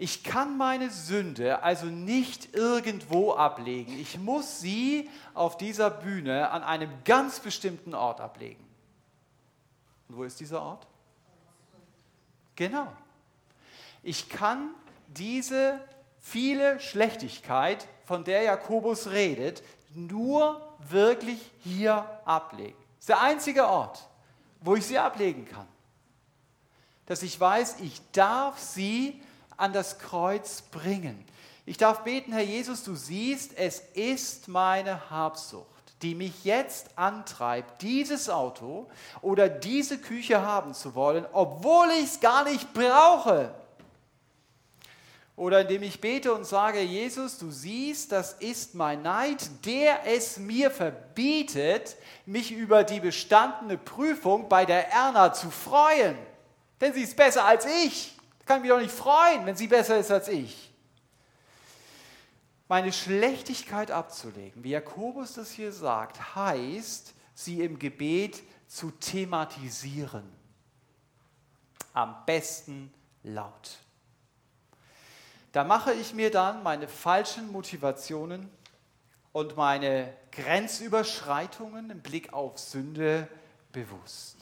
Ich 0.00 0.22
kann 0.22 0.56
meine 0.56 0.90
Sünde 0.90 1.62
also 1.62 1.86
nicht 1.86 2.54
irgendwo 2.54 3.32
ablegen. 3.32 3.98
Ich 3.98 4.16
muss 4.16 4.60
sie 4.60 5.10
auf 5.34 5.58
dieser 5.58 5.90
Bühne 5.90 6.50
an 6.50 6.62
einem 6.62 6.90
ganz 7.04 7.40
bestimmten 7.40 7.94
Ort 7.94 8.20
ablegen. 8.20 8.64
Und 10.08 10.16
wo 10.16 10.22
ist 10.22 10.38
dieser 10.38 10.62
Ort? 10.62 10.86
Genau. 12.58 12.88
Ich 14.02 14.28
kann 14.28 14.74
diese 15.06 15.80
viele 16.18 16.80
Schlechtigkeit, 16.80 17.86
von 18.04 18.24
der 18.24 18.42
Jakobus 18.42 19.10
redet, 19.10 19.62
nur 19.94 20.60
wirklich 20.88 21.38
hier 21.62 22.04
ablegen. 22.24 22.76
Das 22.96 23.00
ist 23.00 23.08
der 23.10 23.20
einzige 23.20 23.68
Ort, 23.68 24.08
wo 24.60 24.74
ich 24.74 24.84
sie 24.84 24.98
ablegen 24.98 25.46
kann. 25.46 25.68
Dass 27.06 27.22
ich 27.22 27.38
weiß, 27.38 27.76
ich 27.78 28.00
darf 28.10 28.58
sie 28.58 29.22
an 29.56 29.72
das 29.72 30.00
Kreuz 30.00 30.62
bringen. 30.62 31.24
Ich 31.64 31.76
darf 31.76 32.02
beten, 32.02 32.32
Herr 32.32 32.42
Jesus, 32.42 32.82
du 32.82 32.96
siehst, 32.96 33.56
es 33.56 33.78
ist 33.94 34.48
meine 34.48 35.10
Habsucht 35.10 35.77
die 36.02 36.14
mich 36.14 36.44
jetzt 36.44 36.90
antreibt, 36.96 37.82
dieses 37.82 38.30
Auto 38.30 38.86
oder 39.20 39.48
diese 39.48 39.98
Küche 39.98 40.42
haben 40.42 40.74
zu 40.74 40.94
wollen, 40.94 41.26
obwohl 41.32 41.88
ich 41.98 42.04
es 42.04 42.20
gar 42.20 42.44
nicht 42.44 42.72
brauche. 42.72 43.52
Oder 45.36 45.60
indem 45.60 45.84
ich 45.84 46.00
bete 46.00 46.32
und 46.32 46.44
sage, 46.44 46.80
Jesus, 46.80 47.38
du 47.38 47.50
siehst, 47.50 48.10
das 48.10 48.32
ist 48.34 48.74
mein 48.74 49.02
Neid, 49.02 49.48
der 49.64 50.04
es 50.04 50.36
mir 50.36 50.70
verbietet, 50.70 51.96
mich 52.26 52.50
über 52.50 52.82
die 52.82 52.98
bestandene 52.98 53.78
Prüfung 53.78 54.48
bei 54.48 54.64
der 54.64 54.90
Erna 54.92 55.32
zu 55.32 55.50
freuen. 55.50 56.18
Denn 56.80 56.92
sie 56.92 57.02
ist 57.02 57.16
besser 57.16 57.44
als 57.44 57.66
ich. 57.66 58.16
Ich 58.40 58.46
kann 58.46 58.62
mich 58.62 58.70
doch 58.70 58.80
nicht 58.80 58.90
freuen, 58.90 59.46
wenn 59.46 59.56
sie 59.56 59.68
besser 59.68 59.98
ist 59.98 60.10
als 60.10 60.26
ich 60.28 60.67
meine 62.68 62.92
Schlechtigkeit 62.92 63.90
abzulegen, 63.90 64.62
wie 64.62 64.70
Jakobus 64.70 65.32
das 65.34 65.50
hier 65.50 65.72
sagt, 65.72 66.36
heißt, 66.36 67.14
sie 67.34 67.62
im 67.62 67.78
Gebet 67.78 68.42
zu 68.66 68.90
thematisieren. 68.90 70.30
Am 71.94 72.14
besten 72.26 72.92
laut. 73.22 73.78
Da 75.52 75.64
mache 75.64 75.94
ich 75.94 76.12
mir 76.12 76.30
dann 76.30 76.62
meine 76.62 76.86
falschen 76.86 77.50
Motivationen 77.50 78.50
und 79.32 79.56
meine 79.56 80.14
Grenzüberschreitungen 80.32 81.90
im 81.90 82.00
Blick 82.00 82.32
auf 82.32 82.58
Sünde 82.58 83.28
bewusst. 83.72 84.36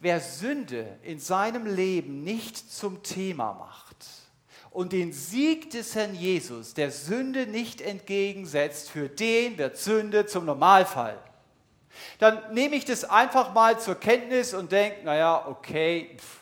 Wer 0.00 0.20
Sünde 0.20 0.98
in 1.02 1.18
seinem 1.18 1.66
Leben 1.66 2.22
nicht 2.22 2.70
zum 2.70 3.02
Thema 3.02 3.54
macht, 3.54 3.83
und 4.74 4.92
den 4.92 5.12
Sieg 5.12 5.70
des 5.70 5.94
Herrn 5.94 6.14
Jesus 6.16 6.74
der 6.74 6.90
Sünde 6.90 7.46
nicht 7.46 7.80
entgegensetzt, 7.80 8.90
für 8.90 9.08
den 9.08 9.56
wird 9.56 9.78
Sünde 9.78 10.26
zum 10.26 10.44
Normalfall. 10.44 11.16
Dann 12.18 12.52
nehme 12.52 12.74
ich 12.74 12.84
das 12.84 13.04
einfach 13.04 13.54
mal 13.54 13.78
zur 13.78 13.94
Kenntnis 13.94 14.52
und 14.52 14.72
denke, 14.72 15.04
naja, 15.04 15.46
okay, 15.46 16.16
pff, 16.18 16.40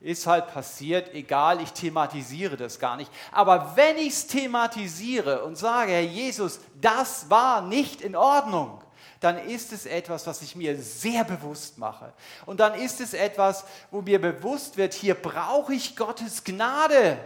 ist 0.00 0.26
halt 0.26 0.48
passiert, 0.48 1.14
egal, 1.14 1.62
ich 1.62 1.72
thematisiere 1.72 2.56
das 2.56 2.80
gar 2.80 2.96
nicht. 2.96 3.12
Aber 3.30 3.76
wenn 3.76 3.96
ich 3.96 4.08
es 4.08 4.26
thematisiere 4.26 5.44
und 5.44 5.56
sage, 5.56 5.92
Herr 5.92 6.00
Jesus, 6.00 6.58
das 6.80 7.30
war 7.30 7.62
nicht 7.62 8.00
in 8.00 8.16
Ordnung, 8.16 8.82
dann 9.20 9.38
ist 9.38 9.72
es 9.72 9.86
etwas, 9.86 10.26
was 10.26 10.42
ich 10.42 10.56
mir 10.56 10.76
sehr 10.80 11.22
bewusst 11.22 11.78
mache. 11.78 12.12
Und 12.44 12.58
dann 12.58 12.74
ist 12.74 13.00
es 13.00 13.14
etwas, 13.14 13.64
wo 13.92 14.02
mir 14.02 14.20
bewusst 14.20 14.76
wird, 14.76 14.94
hier 14.94 15.14
brauche 15.14 15.74
ich 15.74 15.94
Gottes 15.94 16.42
Gnade. 16.42 17.18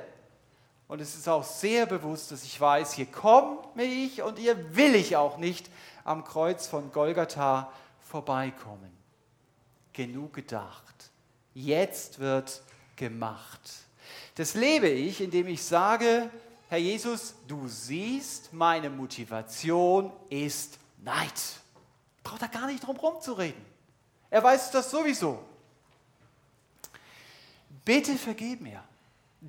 Und 0.93 1.01
es 1.01 1.15
ist 1.15 1.27
auch 1.27 1.43
sehr 1.43 1.87
bewusst, 1.87 2.33
dass 2.33 2.45
ich 2.45 2.61
weiß, 2.61 2.93
hier 2.93 3.07
komme 3.07 3.83
ich 3.83 4.21
und 4.21 4.39
hier 4.39 4.77
will 4.77 4.95
ich 4.95 5.17
auch 5.17 5.39
nicht 5.39 5.71
am 6.05 6.23
Kreuz 6.23 6.67
von 6.67 6.93
Golgatha 6.93 7.73
vorbeikommen. 8.03 8.93
Genug 9.95 10.35
gedacht. 10.35 11.11
Jetzt 11.55 12.19
wird 12.19 12.61
gemacht. 12.95 13.59
Das 14.35 14.53
lebe 14.53 14.87
ich, 14.87 15.23
indem 15.23 15.47
ich 15.47 15.65
sage, 15.65 16.29
Herr 16.69 16.77
Jesus, 16.77 17.37
du 17.49 17.69
siehst, 17.69 18.53
meine 18.53 18.91
Motivation 18.91 20.13
ist 20.29 20.79
Neid. 20.99 21.41
Braucht 22.23 22.43
er 22.43 22.49
gar 22.49 22.67
nicht 22.67 22.87
drum 22.87 22.97
herum 22.97 23.19
zu 23.19 23.33
reden. 23.33 23.65
Er 24.29 24.45
weiß 24.45 24.71
das 24.73 24.91
sowieso. 24.91 25.43
Bitte 27.83 28.15
vergib 28.17 28.61
mir. 28.61 28.85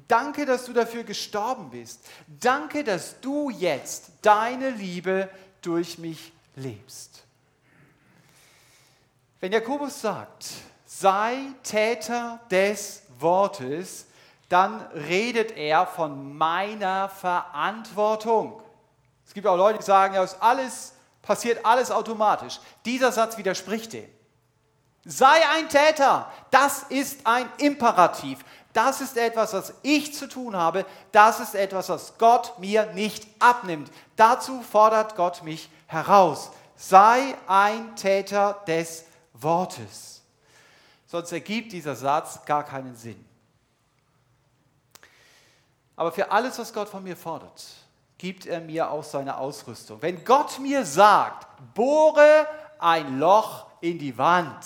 Danke, 0.07 0.47
dass 0.47 0.65
du 0.65 0.73
dafür 0.73 1.03
gestorben 1.03 1.69
bist. 1.69 2.03
Danke, 2.27 2.83
dass 2.83 3.19
du 3.21 3.51
jetzt 3.51 4.11
deine 4.23 4.71
Liebe 4.71 5.29
durch 5.61 5.99
mich 5.99 6.33
lebst. 6.55 7.23
Wenn 9.39 9.51
Jakobus 9.51 10.01
sagt, 10.01 10.45
sei 10.87 11.37
Täter 11.61 12.39
des 12.49 13.03
Wortes, 13.19 14.07
dann 14.49 14.81
redet 14.93 15.55
er 15.57 15.85
von 15.85 16.35
meiner 16.37 17.09
Verantwortung. 17.09 18.63
Es 19.27 19.33
gibt 19.33 19.45
auch 19.45 19.57
Leute, 19.57 19.79
die 19.79 19.85
sagen, 19.85 20.15
ja, 20.15 20.25
alles 20.39 20.93
passiert 21.21 21.65
alles 21.65 21.91
automatisch. 21.91 22.59
Dieser 22.85 23.11
Satz 23.11 23.37
widerspricht 23.37 23.93
dem. 23.93 24.09
Sei 25.05 25.47
ein 25.49 25.69
Täter, 25.69 26.31
das 26.49 26.83
ist 26.83 27.27
ein 27.27 27.49
Imperativ. 27.57 28.39
Das 28.73 29.01
ist 29.01 29.17
etwas, 29.17 29.53
was 29.53 29.73
ich 29.83 30.15
zu 30.15 30.27
tun 30.27 30.55
habe. 30.55 30.85
Das 31.11 31.39
ist 31.39 31.53
etwas, 31.53 31.89
was 31.89 32.17
Gott 32.17 32.57
mir 32.57 32.87
nicht 32.93 33.27
abnimmt. 33.39 33.91
Dazu 34.15 34.61
fordert 34.61 35.15
Gott 35.15 35.43
mich 35.43 35.69
heraus. 35.85 36.51
Sei 36.75 37.35
ein 37.47 37.95
Täter 37.95 38.61
des 38.67 39.05
Wortes. 39.33 40.23
Sonst 41.05 41.31
ergibt 41.31 41.71
dieser 41.71 41.95
Satz 41.95 42.43
gar 42.45 42.63
keinen 42.63 42.95
Sinn. 42.95 43.23
Aber 45.95 46.11
für 46.11 46.31
alles, 46.31 46.57
was 46.57 46.73
Gott 46.73 46.89
von 46.89 47.03
mir 47.03 47.15
fordert, 47.15 47.63
gibt 48.17 48.47
er 48.47 48.59
mir 48.59 48.89
auch 48.89 49.03
seine 49.03 49.37
Ausrüstung. 49.37 50.01
Wenn 50.01 50.25
Gott 50.25 50.57
mir 50.59 50.83
sagt, 50.83 51.45
bohre 51.75 52.47
ein 52.79 53.19
Loch 53.19 53.67
in 53.81 53.99
die 53.99 54.17
Wand, 54.17 54.65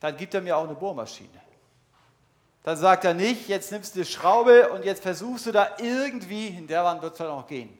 dann 0.00 0.16
gibt 0.16 0.32
er 0.32 0.40
mir 0.40 0.56
auch 0.56 0.64
eine 0.64 0.74
Bohrmaschine. 0.74 1.47
Dann 2.64 2.76
sagt 2.76 3.04
er 3.04 3.14
nicht, 3.14 3.48
jetzt 3.48 3.72
nimmst 3.72 3.94
du 3.94 4.00
eine 4.00 4.06
Schraube 4.06 4.70
und 4.70 4.84
jetzt 4.84 5.02
versuchst 5.02 5.46
du 5.46 5.52
da 5.52 5.68
irgendwie, 5.78 6.48
in 6.48 6.66
der 6.66 6.84
Wand 6.84 7.02
wird 7.02 7.12
es 7.12 7.18
dann 7.18 7.28
auch 7.28 7.46
gehen, 7.46 7.78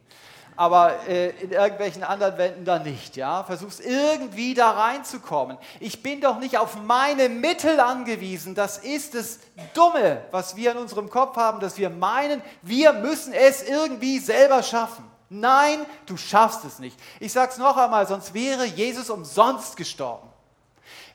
aber 0.57 1.07
äh, 1.09 1.31
in 1.41 1.53
irgendwelchen 1.53 2.03
anderen 2.03 2.37
Wänden 2.38 2.64
dann 2.64 2.83
nicht. 2.83 3.17
Ja? 3.17 3.45
Versuchst 3.45 3.81
irgendwie 3.81 4.55
da 4.55 4.73
reinzukommen. 4.73 5.57
Ich 5.79 6.03
bin 6.03 6.21
doch 6.21 6.38
nicht 6.38 6.59
auf 6.59 6.77
meine 6.83 7.29
Mittel 7.29 7.79
angewiesen. 7.79 8.57
Das 8.57 8.79
ist 8.79 9.14
das 9.14 9.38
Dumme, 9.75 10.23
was 10.33 10.57
wir 10.57 10.73
in 10.73 10.79
unserem 10.79 11.11
Kopf 11.11 11.37
haben, 11.37 11.61
dass 11.61 11.79
wir 11.79 11.91
meinen, 11.91 12.43
wir 12.62 12.93
müssen 12.93 13.33
es 13.33 13.62
irgendwie 13.62 14.19
selber 14.19 14.62
schaffen. 14.64 15.05
Nein, 15.31 15.85
du 16.07 16.17
schaffst 16.17 16.64
es 16.64 16.79
nicht. 16.79 16.99
Ich 17.21 17.33
sage 17.33 17.53
es 17.53 17.59
noch 17.59 17.77
einmal, 17.77 18.07
sonst 18.07 18.33
wäre 18.33 18.64
Jesus 18.64 19.11
umsonst 19.11 19.77
gestorben. 19.77 20.29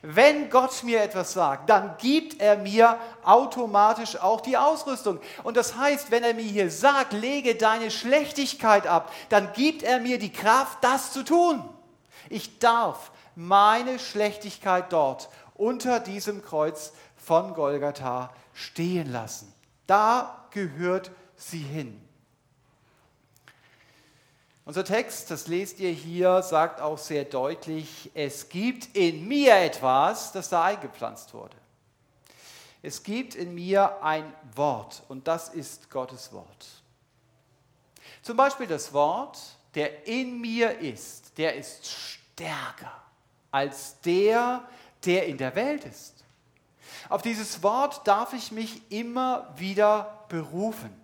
Wenn 0.02 0.50
Gott 0.50 0.82
mir 0.82 1.02
etwas 1.02 1.32
sagt, 1.32 1.70
dann 1.70 1.96
gibt 1.98 2.40
er 2.40 2.58
mir 2.58 2.98
automatisch 3.22 4.20
auch 4.20 4.40
die 4.42 4.56
Ausrüstung. 4.56 5.18
Und 5.42 5.56
das 5.56 5.76
heißt, 5.76 6.10
wenn 6.10 6.22
er 6.22 6.34
mir 6.34 6.42
hier 6.42 6.70
sagt, 6.70 7.14
lege 7.14 7.54
deine 7.54 7.90
Schlechtigkeit 7.90 8.86
ab, 8.86 9.10
dann 9.30 9.52
gibt 9.54 9.82
er 9.82 10.00
mir 10.00 10.18
die 10.18 10.32
Kraft, 10.32 10.78
das 10.82 11.12
zu 11.12 11.22
tun. 11.22 11.66
Ich 12.28 12.58
darf 12.58 13.10
meine 13.34 13.98
Schlechtigkeit 13.98 14.92
dort 14.92 15.30
unter 15.54 16.00
diesem 16.00 16.42
Kreuz 16.44 16.92
von 17.16 17.54
Golgatha 17.54 18.30
stehen 18.52 19.10
lassen. 19.10 19.52
Da 19.86 20.46
gehört 20.50 21.10
sie 21.36 21.58
hin. 21.58 22.03
Unser 24.66 24.84
Text, 24.84 25.30
das 25.30 25.46
lest 25.46 25.78
ihr 25.78 25.90
hier, 25.90 26.40
sagt 26.40 26.80
auch 26.80 26.96
sehr 26.96 27.24
deutlich, 27.24 28.10
es 28.14 28.48
gibt 28.48 28.96
in 28.96 29.28
mir 29.28 29.56
etwas, 29.56 30.32
das 30.32 30.48
da 30.48 30.64
eingepflanzt 30.64 31.34
wurde. 31.34 31.56
Es 32.80 33.02
gibt 33.02 33.34
in 33.34 33.54
mir 33.54 34.02
ein 34.02 34.32
Wort 34.54 35.02
und 35.08 35.28
das 35.28 35.50
ist 35.50 35.90
Gottes 35.90 36.32
Wort. 36.32 36.66
Zum 38.22 38.38
Beispiel 38.38 38.66
das 38.66 38.92
Wort, 38.94 39.38
der 39.74 40.06
in 40.06 40.40
mir 40.40 40.78
ist, 40.78 41.36
der 41.36 41.56
ist 41.56 41.86
stärker 41.86 42.92
als 43.50 44.00
der, 44.00 44.66
der 45.04 45.26
in 45.26 45.36
der 45.36 45.54
Welt 45.54 45.84
ist. 45.84 46.24
Auf 47.10 47.20
dieses 47.20 47.62
Wort 47.62 48.06
darf 48.06 48.32
ich 48.32 48.50
mich 48.50 48.90
immer 48.90 49.52
wieder 49.56 50.24
berufen. 50.28 51.03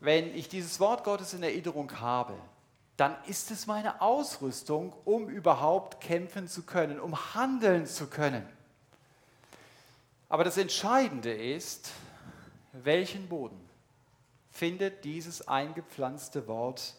Wenn 0.00 0.34
ich 0.34 0.48
dieses 0.48 0.80
Wort 0.80 1.04
Gottes 1.04 1.34
in 1.34 1.42
Erinnerung 1.42 2.00
habe, 2.00 2.34
dann 2.96 3.16
ist 3.26 3.50
es 3.50 3.66
meine 3.66 4.00
Ausrüstung, 4.00 4.92
um 5.04 5.28
überhaupt 5.28 6.00
kämpfen 6.00 6.48
zu 6.48 6.62
können, 6.62 6.98
um 6.98 7.34
handeln 7.34 7.86
zu 7.86 8.08
können. 8.08 8.46
Aber 10.28 10.44
das 10.44 10.58
Entscheidende 10.58 11.32
ist, 11.32 11.92
welchen 12.72 13.28
Boden 13.28 13.58
findet 14.50 15.04
dieses 15.04 15.46
eingepflanzte 15.48 16.46
Wort 16.46 16.94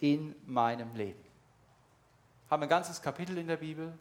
in 0.00 0.34
meinem 0.46 0.94
Leben? 0.94 1.24
Haben 2.50 2.64
ein 2.64 2.68
ganzes 2.68 3.00
Kapitel 3.00 3.38
in 3.38 3.46
der 3.46 3.56
Bibel. 3.56 3.92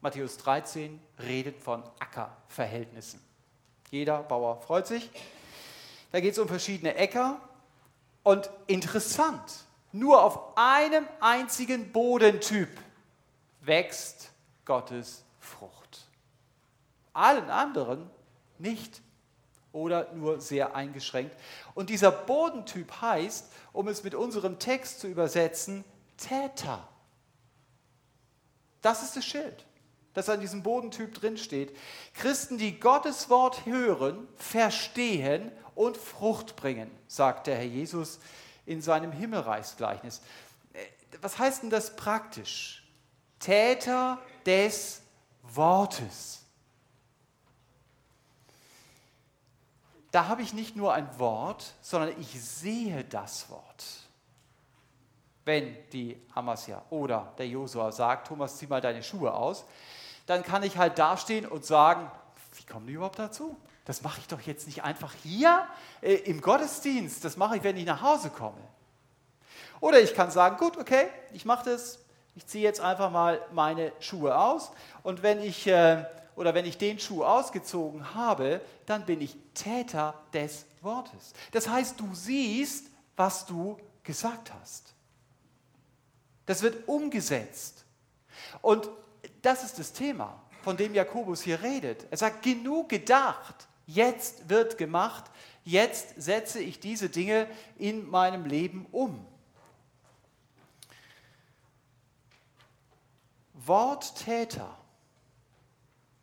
Matthäus 0.00 0.38
13 0.38 1.00
redet 1.18 1.60
von 1.60 1.82
Ackerverhältnissen. 1.98 3.20
Jeder 3.90 4.22
Bauer 4.22 4.60
freut 4.60 4.86
sich. 4.86 5.10
Da 6.10 6.20
geht 6.20 6.32
es 6.32 6.38
um 6.38 6.48
verschiedene 6.48 6.94
Äcker 6.94 7.40
und 8.22 8.50
interessant, 8.66 9.64
nur 9.92 10.22
auf 10.22 10.56
einem 10.56 11.06
einzigen 11.20 11.92
Bodentyp 11.92 12.68
wächst 13.60 14.30
Gottes 14.64 15.24
Frucht. 15.40 16.06
Allen 17.12 17.50
anderen 17.50 18.08
nicht 18.58 19.00
oder 19.72 20.12
nur 20.12 20.40
sehr 20.40 20.74
eingeschränkt. 20.74 21.34
Und 21.74 21.90
dieser 21.90 22.10
Bodentyp 22.10 23.00
heißt, 23.00 23.52
um 23.72 23.88
es 23.88 24.04
mit 24.04 24.14
unserem 24.14 24.58
Text 24.58 25.00
zu 25.00 25.06
übersetzen, 25.06 25.84
Täter. 26.16 26.86
Das 28.82 29.02
ist 29.02 29.16
das 29.16 29.24
Schild, 29.24 29.64
das 30.14 30.28
an 30.28 30.40
diesem 30.40 30.62
Bodentyp 30.62 31.14
drinsteht. 31.14 31.76
Christen, 32.14 32.58
die 32.58 32.78
Gottes 32.78 33.30
Wort 33.30 33.66
hören, 33.66 34.28
verstehen 34.36 35.52
und 35.80 35.96
Frucht 35.96 36.56
bringen, 36.56 36.90
sagt 37.08 37.46
der 37.46 37.56
Herr 37.56 37.64
Jesus 37.64 38.20
in 38.66 38.82
seinem 38.82 39.12
Himmelreichsgleichnis. 39.12 40.20
Äh, 40.74 40.84
was 41.22 41.38
heißt 41.38 41.62
denn 41.62 41.70
das 41.70 41.96
praktisch? 41.96 42.86
Täter 43.38 44.18
des 44.44 45.00
Wortes. 45.42 46.42
Da 50.10 50.28
habe 50.28 50.42
ich 50.42 50.52
nicht 50.52 50.76
nur 50.76 50.92
ein 50.92 51.18
Wort, 51.18 51.72
sondern 51.80 52.20
ich 52.20 52.28
sehe 52.38 53.02
das 53.04 53.48
Wort. 53.48 53.84
Wenn 55.46 55.74
die 55.92 56.20
Amasja 56.34 56.82
oder 56.90 57.32
der 57.38 57.48
Josua 57.48 57.90
sagt, 57.90 58.26
Thomas, 58.26 58.58
zieh 58.58 58.66
mal 58.66 58.82
deine 58.82 59.02
Schuhe 59.02 59.32
aus, 59.32 59.64
dann 60.26 60.42
kann 60.42 60.62
ich 60.62 60.76
halt 60.76 60.98
dastehen 60.98 61.46
und 61.46 61.64
sagen, 61.64 62.10
wie 62.56 62.66
kommen 62.66 62.86
die 62.86 62.92
überhaupt 62.92 63.18
dazu? 63.18 63.56
Das 63.90 64.02
mache 64.02 64.20
ich 64.20 64.28
doch 64.28 64.40
jetzt 64.42 64.68
nicht 64.68 64.84
einfach 64.84 65.12
hier 65.20 65.66
äh, 66.00 66.14
im 66.14 66.40
Gottesdienst. 66.40 67.24
Das 67.24 67.36
mache 67.36 67.56
ich, 67.56 67.64
wenn 67.64 67.76
ich 67.76 67.84
nach 67.84 68.02
Hause 68.02 68.30
komme. 68.30 68.60
Oder 69.80 70.00
ich 70.00 70.14
kann 70.14 70.30
sagen, 70.30 70.58
gut, 70.58 70.76
okay, 70.76 71.08
ich 71.32 71.44
mache 71.44 71.68
das. 71.68 71.98
Ich 72.36 72.46
ziehe 72.46 72.62
jetzt 72.62 72.80
einfach 72.80 73.10
mal 73.10 73.40
meine 73.52 73.92
Schuhe 73.98 74.38
aus. 74.38 74.70
Und 75.02 75.24
wenn 75.24 75.42
ich, 75.42 75.66
äh, 75.66 76.04
oder 76.36 76.54
wenn 76.54 76.66
ich 76.66 76.78
den 76.78 77.00
Schuh 77.00 77.24
ausgezogen 77.24 78.14
habe, 78.14 78.60
dann 78.86 79.04
bin 79.06 79.20
ich 79.20 79.36
Täter 79.54 80.14
des 80.32 80.66
Wortes. 80.82 81.32
Das 81.50 81.68
heißt, 81.68 81.98
du 81.98 82.14
siehst, 82.14 82.86
was 83.16 83.44
du 83.44 83.76
gesagt 84.04 84.52
hast. 84.60 84.94
Das 86.46 86.62
wird 86.62 86.86
umgesetzt. 86.86 87.84
Und 88.62 88.88
das 89.42 89.64
ist 89.64 89.80
das 89.80 89.92
Thema, 89.92 90.40
von 90.62 90.76
dem 90.76 90.94
Jakobus 90.94 91.42
hier 91.42 91.60
redet. 91.60 92.06
Er 92.08 92.18
sagt, 92.18 92.44
genug 92.44 92.88
gedacht. 92.88 93.66
Jetzt 93.92 94.48
wird 94.48 94.78
gemacht, 94.78 95.24
jetzt 95.64 96.14
setze 96.16 96.60
ich 96.60 96.78
diese 96.78 97.08
Dinge 97.08 97.48
in 97.76 98.08
meinem 98.08 98.44
Leben 98.44 98.86
um. 98.92 99.26
Worttäter 103.54 104.76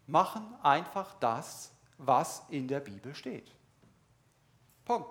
machen 0.06 0.56
einfach 0.64 1.14
das, 1.20 1.72
was 1.98 2.44
in 2.50 2.70
der 2.70 2.80
Bibel 2.80 3.14
steht. 3.14 3.52
Punkt. 4.86 5.10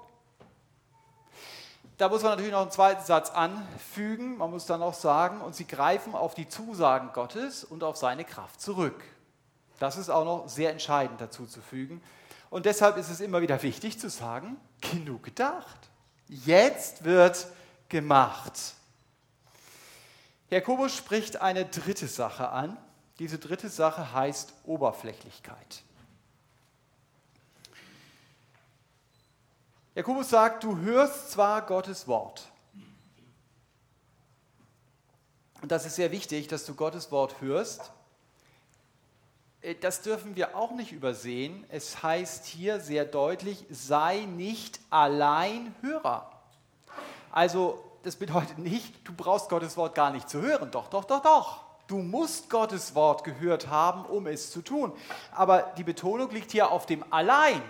Da 1.98 2.08
muss 2.08 2.22
man 2.22 2.32
natürlich 2.32 2.52
noch 2.52 2.62
einen 2.62 2.70
zweiten 2.70 3.04
Satz 3.04 3.28
anfügen. 3.30 4.38
Man 4.38 4.50
muss 4.50 4.64
dann 4.64 4.82
auch 4.82 4.94
sagen, 4.94 5.42
und 5.42 5.54
sie 5.54 5.66
greifen 5.66 6.14
auf 6.14 6.34
die 6.34 6.48
Zusagen 6.48 7.12
Gottes 7.12 7.64
und 7.64 7.84
auf 7.84 7.98
seine 7.98 8.24
Kraft 8.24 8.62
zurück. 8.62 9.02
Das 9.78 9.98
ist 9.98 10.08
auch 10.08 10.24
noch 10.24 10.48
sehr 10.48 10.70
entscheidend 10.70 11.20
dazu 11.20 11.46
zu 11.46 11.60
fügen. 11.60 12.02
Und 12.50 12.66
deshalb 12.66 12.96
ist 12.96 13.10
es 13.10 13.20
immer 13.20 13.40
wieder 13.40 13.62
wichtig 13.62 13.98
zu 13.98 14.08
sagen, 14.08 14.56
genug 14.80 15.24
gedacht. 15.24 15.90
Jetzt 16.28 17.04
wird 17.04 17.46
gemacht. 17.88 18.74
Jakobus 20.50 20.94
spricht 20.94 21.40
eine 21.40 21.64
dritte 21.64 22.06
Sache 22.06 22.48
an. 22.50 22.76
Diese 23.18 23.38
dritte 23.38 23.68
Sache 23.68 24.12
heißt 24.12 24.52
Oberflächlichkeit. 24.64 25.82
Jakobus 29.94 30.28
sagt, 30.28 30.62
du 30.62 30.76
hörst 30.78 31.30
zwar 31.30 31.62
Gottes 31.62 32.06
Wort. 32.06 32.46
Und 35.62 35.72
das 35.72 35.86
ist 35.86 35.96
sehr 35.96 36.12
wichtig, 36.12 36.48
dass 36.48 36.66
du 36.66 36.74
Gottes 36.74 37.10
Wort 37.10 37.40
hörst, 37.40 37.90
das 39.74 40.02
dürfen 40.02 40.36
wir 40.36 40.56
auch 40.56 40.72
nicht 40.72 40.92
übersehen. 40.92 41.64
Es 41.68 42.02
heißt 42.02 42.46
hier 42.46 42.80
sehr 42.80 43.04
deutlich, 43.04 43.64
sei 43.70 44.20
nicht 44.20 44.78
allein 44.90 45.74
Hörer. 45.80 46.30
Also 47.32 47.82
das 48.04 48.16
bedeutet 48.16 48.58
nicht, 48.58 49.06
du 49.06 49.12
brauchst 49.12 49.48
Gottes 49.48 49.76
Wort 49.76 49.94
gar 49.94 50.10
nicht 50.10 50.28
zu 50.28 50.40
hören. 50.40 50.70
Doch, 50.70 50.88
doch, 50.88 51.04
doch, 51.04 51.22
doch. 51.22 51.64
Du 51.88 51.98
musst 51.98 52.50
Gottes 52.50 52.94
Wort 52.94 53.24
gehört 53.24 53.68
haben, 53.68 54.04
um 54.04 54.26
es 54.26 54.50
zu 54.50 54.62
tun. 54.62 54.92
Aber 55.32 55.72
die 55.76 55.84
Betonung 55.84 56.30
liegt 56.30 56.52
hier 56.52 56.70
auf 56.70 56.86
dem 56.86 57.04
allein. 57.12 57.60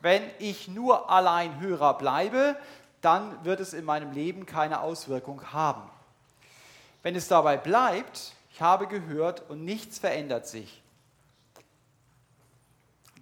Wenn 0.00 0.22
ich 0.38 0.68
nur 0.68 1.10
allein 1.10 1.60
Hörer 1.60 1.94
bleibe, 1.94 2.56
dann 3.00 3.44
wird 3.44 3.60
es 3.60 3.72
in 3.72 3.84
meinem 3.84 4.12
Leben 4.12 4.46
keine 4.46 4.80
Auswirkung 4.80 5.52
haben. 5.52 5.82
Wenn 7.02 7.16
es 7.16 7.28
dabei 7.28 7.56
bleibt, 7.56 8.32
ich 8.54 8.62
habe 8.62 8.86
gehört 8.86 9.50
und 9.50 9.64
nichts 9.64 9.98
verändert 9.98 10.46
sich, 10.46 10.80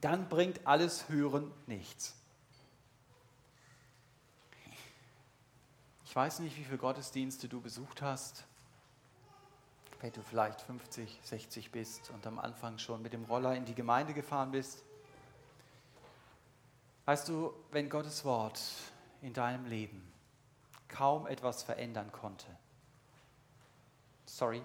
dann 0.02 0.28
bringt 0.28 0.66
alles 0.66 1.08
Hören 1.08 1.50
nichts. 1.66 2.14
Ich 6.04 6.14
weiß 6.14 6.40
nicht, 6.40 6.58
wie 6.58 6.64
viele 6.64 6.76
Gottesdienste 6.76 7.48
du 7.48 7.62
besucht 7.62 8.02
hast, 8.02 8.44
wenn 10.02 10.12
du 10.12 10.20
vielleicht 10.20 10.60
50, 10.60 11.20
60 11.22 11.70
bist 11.70 12.10
und 12.10 12.26
am 12.26 12.38
Anfang 12.38 12.76
schon 12.76 13.00
mit 13.00 13.14
dem 13.14 13.24
Roller 13.24 13.56
in 13.56 13.64
die 13.64 13.74
Gemeinde 13.74 14.12
gefahren 14.12 14.50
bist. 14.50 14.82
Weißt 17.06 17.26
du, 17.30 17.54
wenn 17.70 17.88
Gottes 17.88 18.22
Wort 18.26 18.60
in 19.22 19.32
deinem 19.32 19.64
Leben 19.64 20.12
kaum 20.88 21.26
etwas 21.26 21.62
verändern 21.62 22.12
konnte, 22.12 22.46
sorry, 24.26 24.62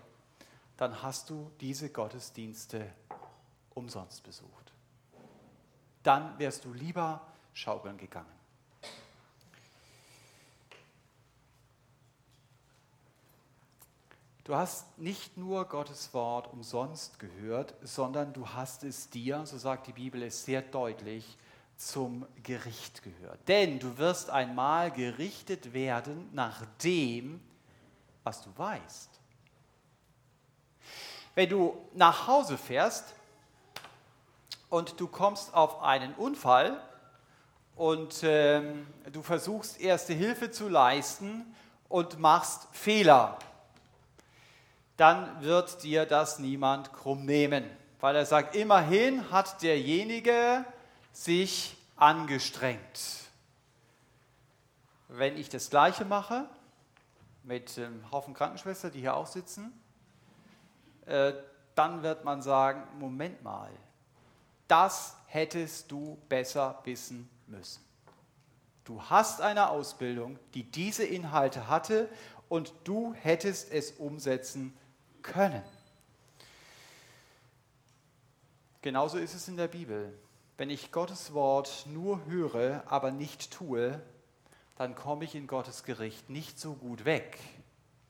dann 0.77 1.01
hast 1.01 1.29
du 1.29 1.51
diese 1.59 1.89
Gottesdienste 1.89 2.87
umsonst 3.73 4.23
besucht. 4.23 4.71
Dann 6.03 6.37
wärst 6.39 6.63
du 6.65 6.73
lieber 6.73 7.21
schaukeln 7.53 7.97
gegangen. 7.97 8.37
Du 14.43 14.55
hast 14.55 14.97
nicht 14.97 15.35
nur 15.35 15.65
Gottes 15.65 16.13
Wort 16.13 16.53
umsonst 16.53 17.19
gehört, 17.19 17.75
sondern 17.81 18.31
du 18.31 18.47
hast 18.47 18.85
es 18.85 19.09
dir, 19.09 19.45
so 19.45 19.57
sagt 19.57 19.87
die 19.87 19.91
Bibel 19.91 20.23
es 20.23 20.45
sehr 20.45 20.61
deutlich, 20.61 21.37
zum 21.75 22.25
Gericht 22.43 23.03
gehört. 23.03 23.45
Denn 23.49 23.77
du 23.77 23.97
wirst 23.97 24.29
einmal 24.29 24.91
gerichtet 24.91 25.73
werden 25.73 26.29
nach 26.33 26.65
dem, 26.81 27.41
was 28.23 28.41
du 28.41 28.57
weißt. 28.57 29.16
Wenn 31.37 31.49
du 31.49 31.77
nach 31.93 32.25
Hause 32.25 32.57
fährst 32.57 33.13
und 34.71 34.99
du 34.99 35.07
kommst 35.07 35.53
auf 35.53 35.83
einen 35.83 36.15
Unfall 36.15 36.81
und 37.75 38.21
ähm, 38.23 38.87
du 39.11 39.21
versuchst 39.21 39.79
erste 39.79 40.13
Hilfe 40.13 40.49
zu 40.49 40.67
leisten 40.67 41.45
und 41.89 42.17
machst 42.17 42.67
Fehler, 42.71 43.37
dann 44.95 45.43
wird 45.43 45.83
dir 45.83 46.07
das 46.07 46.39
niemand 46.39 46.91
krumm 46.91 47.25
nehmen, 47.25 47.69
weil 47.99 48.15
er 48.15 48.25
sagt, 48.25 48.55
immerhin 48.55 49.29
hat 49.29 49.61
derjenige 49.61 50.65
sich 51.13 51.77
angestrengt. 51.97 53.29
Wenn 55.07 55.37
ich 55.37 55.49
das 55.49 55.69
Gleiche 55.69 56.03
mache 56.03 56.49
mit 57.43 57.77
einem 57.77 58.11
Haufen 58.11 58.33
Krankenschwestern, 58.33 58.91
die 58.91 59.01
hier 59.01 59.15
auch 59.15 59.27
sitzen, 59.27 59.71
äh, 61.07 61.33
dann 61.75 62.03
wird 62.03 62.23
man 62.23 62.41
sagen, 62.41 62.83
Moment 62.99 63.43
mal, 63.43 63.71
das 64.67 65.15
hättest 65.27 65.91
du 65.91 66.17
besser 66.27 66.79
wissen 66.83 67.29
müssen. 67.47 67.83
Du 68.83 69.01
hast 69.01 69.41
eine 69.41 69.69
Ausbildung, 69.69 70.39
die 70.53 70.63
diese 70.63 71.05
Inhalte 71.05 71.67
hatte 71.67 72.09
und 72.49 72.73
du 72.83 73.13
hättest 73.13 73.71
es 73.71 73.91
umsetzen 73.91 74.75
können. 75.21 75.63
Genauso 78.81 79.17
ist 79.17 79.33
es 79.33 79.47
in 79.47 79.57
der 79.57 79.67
Bibel. 79.67 80.17
Wenn 80.57 80.69
ich 80.69 80.91
Gottes 80.91 81.33
Wort 81.33 81.85
nur 81.87 82.25
höre, 82.25 82.83
aber 82.87 83.11
nicht 83.11 83.51
tue, 83.51 84.01
dann 84.77 84.95
komme 84.95 85.25
ich 85.25 85.35
in 85.35 85.47
Gottes 85.47 85.83
Gericht 85.83 86.29
nicht 86.29 86.59
so 86.59 86.73
gut 86.73 87.05
weg 87.05 87.37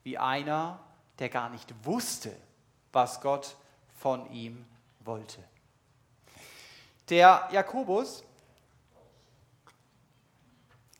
wie 0.04 0.16
einer, 0.16 0.80
der 1.18 1.28
gar 1.28 1.50
nicht 1.50 1.74
wusste, 1.84 2.34
was 2.92 3.20
Gott 3.20 3.56
von 3.98 4.30
ihm 4.32 4.64
wollte. 5.00 5.42
Der 7.08 7.48
Jakobus 7.52 8.22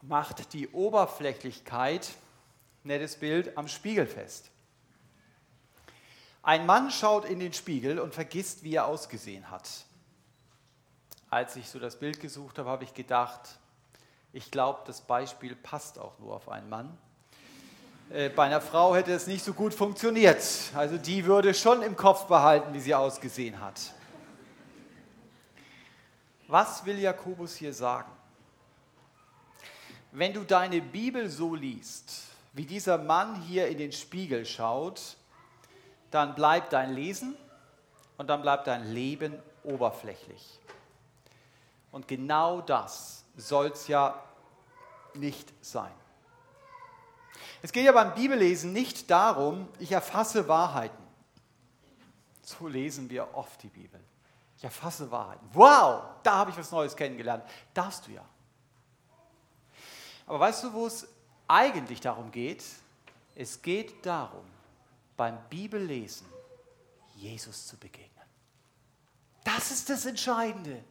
macht 0.03 0.53
die 0.53 0.69
Oberflächlichkeit, 0.69 2.09
nettes 2.83 3.17
Bild, 3.17 3.57
am 3.59 3.69
Spiegel 3.69 4.07
fest. 4.07 4.51
Ein 6.43 6.65
Mann 6.65 6.91
schaut 6.91 7.27
in 7.27 7.41
den 7.41 7.53
Spiegel 7.53 7.99
und 7.99 8.15
vergisst, 8.15 8.63
wie 8.63 8.75
er 8.75 8.87
ausgesehen 8.87 9.51
hat. 9.51 9.69
Als 11.29 11.57
ich 11.57 11.69
so 11.69 11.79
das 11.79 11.99
Bild 11.99 12.21
gesucht 12.21 12.59
habe, 12.59 12.71
habe 12.71 12.85
ich 12.85 12.95
gedacht, 12.95 13.59
ich 14.33 14.51
glaube, 14.51 14.81
das 14.87 15.03
Beispiel 15.03 15.55
passt 15.57 15.99
auch 15.99 16.19
nur 16.19 16.35
auf 16.35 16.49
einen 16.49 16.71
Mann. 16.71 16.97
Äh, 18.11 18.31
bei 18.31 18.45
einer 18.45 18.61
Frau 18.61 18.95
hätte 18.95 19.13
es 19.13 19.27
nicht 19.27 19.45
so 19.45 19.53
gut 19.53 19.75
funktioniert. 19.75 20.43
Also 20.75 20.97
die 20.97 21.25
würde 21.27 21.53
schon 21.53 21.83
im 21.83 21.95
Kopf 21.95 22.27
behalten, 22.27 22.73
wie 22.73 22.81
sie 22.81 22.95
ausgesehen 22.95 23.61
hat. 23.61 23.93
Was 26.47 26.85
will 26.87 26.99
Jakobus 26.99 27.57
hier 27.57 27.75
sagen? 27.75 28.11
Wenn 30.13 30.33
du 30.33 30.45
deine 30.45 30.81
Bibel 30.81 31.29
so 31.29 31.55
liest, 31.55 32.23
wie 32.55 32.65
dieser 32.65 32.97
Mann 32.97 33.43
hier 33.43 33.69
in 33.69 33.77
den 33.77 33.93
Spiegel 33.93 34.47
schaut, 34.47 35.17
dann 36.11 36.35
bleibt 36.35 36.73
dein 36.73 36.95
Lesen 36.95 37.37
und 38.17 38.29
dann 38.29 38.41
bleibt 38.41 38.67
dein 38.67 38.91
Leben 38.91 39.39
oberflächlich. 39.63 40.59
Und 41.93 42.09
genau 42.09 42.63
das 42.63 43.25
soll 43.37 43.67
es 43.67 43.87
ja 43.87 44.19
nicht 45.13 45.53
sein. 45.61 45.93
Es 47.63 47.73
geht 47.73 47.85
ja 47.85 47.93
beim 47.93 48.15
Bibellesen 48.15 48.73
nicht 48.73 49.11
darum, 49.11 49.69
ich 49.79 49.93
erfasse 49.93 50.47
Wahrheiten. 50.49 51.03
So 52.43 52.69
lesen 52.69 53.11
wir 53.11 53.35
oft 53.35 53.63
die 53.63 53.69
Bibel. 53.69 54.01
Ich 54.57 54.65
erfasse 54.65 55.11
Wahrheiten. 55.11 55.47
Wow, 55.53 56.03
da 56.23 56.37
habe 56.37 56.51
ich 56.51 56.57
was 56.57 56.71
Neues 56.71 56.97
kennengelernt. 56.97 57.45
Darfst 57.75 58.07
du 58.07 58.13
ja. 58.13 58.25
Aber 60.27 60.41
weißt 60.41 60.65
du, 60.65 60.73
wo 60.73 60.87
es 60.87 61.07
eigentlich 61.47 62.01
darum 62.01 62.31
geht? 62.31 62.65
Es 63.35 63.63
geht 63.63 64.05
darum, 64.05 64.45
beim 65.17 65.39
Bibellesen 65.49 66.27
Jesus 67.17 67.67
zu 67.67 67.77
begegnen. 67.77 68.09
Das 69.45 69.71
ist 69.71 69.89
das 69.89 70.07
Entscheidende. 70.07 70.83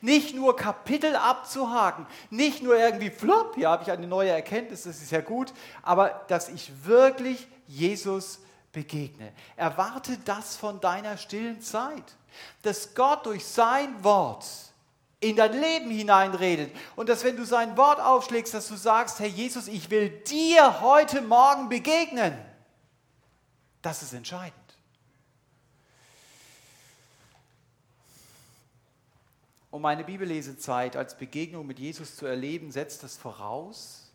Nicht 0.00 0.34
nur 0.34 0.56
Kapitel 0.56 1.16
abzuhaken, 1.16 2.06
nicht 2.30 2.62
nur 2.62 2.76
irgendwie 2.76 3.10
flop, 3.10 3.54
hier 3.54 3.68
habe 3.68 3.82
ich 3.82 3.90
eine 3.90 4.06
neue 4.06 4.30
Erkenntnis, 4.30 4.84
das 4.84 5.02
ist 5.02 5.12
ja 5.12 5.20
gut, 5.20 5.52
aber 5.82 6.24
dass 6.28 6.48
ich 6.48 6.72
wirklich 6.84 7.46
Jesus 7.66 8.40
begegne. 8.72 9.32
Erwarte 9.56 10.18
das 10.24 10.56
von 10.56 10.80
deiner 10.80 11.16
stillen 11.16 11.60
Zeit, 11.60 12.16
dass 12.62 12.94
Gott 12.94 13.26
durch 13.26 13.44
sein 13.44 14.02
Wort 14.04 14.46
in 15.20 15.36
dein 15.36 15.52
Leben 15.52 15.90
hineinredet 15.90 16.74
und 16.96 17.08
dass 17.08 17.24
wenn 17.24 17.36
du 17.36 17.44
sein 17.44 17.76
Wort 17.76 18.00
aufschlägst, 18.00 18.54
dass 18.54 18.68
du 18.68 18.76
sagst, 18.76 19.20
Herr 19.20 19.26
Jesus, 19.26 19.68
ich 19.68 19.90
will 19.90 20.08
dir 20.08 20.80
heute 20.80 21.20
Morgen 21.20 21.68
begegnen. 21.68 22.36
Das 23.82 24.02
ist 24.02 24.14
entscheidend. 24.14 24.59
Um 29.70 29.82
meine 29.82 30.02
Bibellesezeit 30.02 30.96
als 30.96 31.16
Begegnung 31.16 31.66
mit 31.66 31.78
Jesus 31.78 32.16
zu 32.16 32.26
erleben, 32.26 32.72
setzt 32.72 33.02
das 33.04 33.16
voraus, 33.16 34.10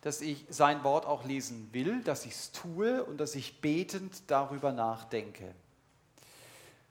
dass 0.00 0.20
ich 0.20 0.44
sein 0.48 0.84
Wort 0.84 1.06
auch 1.06 1.24
lesen 1.24 1.68
will, 1.72 2.02
dass 2.02 2.24
ich 2.24 2.32
es 2.32 2.52
tue 2.52 3.02
und 3.04 3.18
dass 3.18 3.34
ich 3.34 3.60
betend 3.60 4.30
darüber 4.30 4.70
nachdenke. 4.70 5.54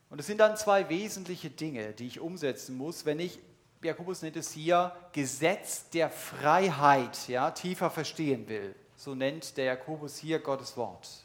Und 0.09 0.19
es 0.19 0.27
sind 0.27 0.39
dann 0.39 0.57
zwei 0.57 0.89
wesentliche 0.89 1.49
Dinge, 1.49 1.93
die 1.93 2.07
ich 2.07 2.19
umsetzen 2.19 2.75
muss, 2.75 3.05
wenn 3.05 3.19
ich, 3.19 3.39
Jakobus 3.81 4.21
nennt 4.21 4.35
es 4.35 4.51
hier, 4.51 4.95
Gesetz 5.11 5.89
der 5.89 6.09
Freiheit 6.09 7.27
ja, 7.27 7.51
tiefer 7.51 7.89
verstehen 7.89 8.47
will. 8.47 8.75
So 8.97 9.15
nennt 9.15 9.57
der 9.57 9.65
Jakobus 9.65 10.17
hier 10.17 10.39
Gottes 10.39 10.75
Wort 10.75 11.22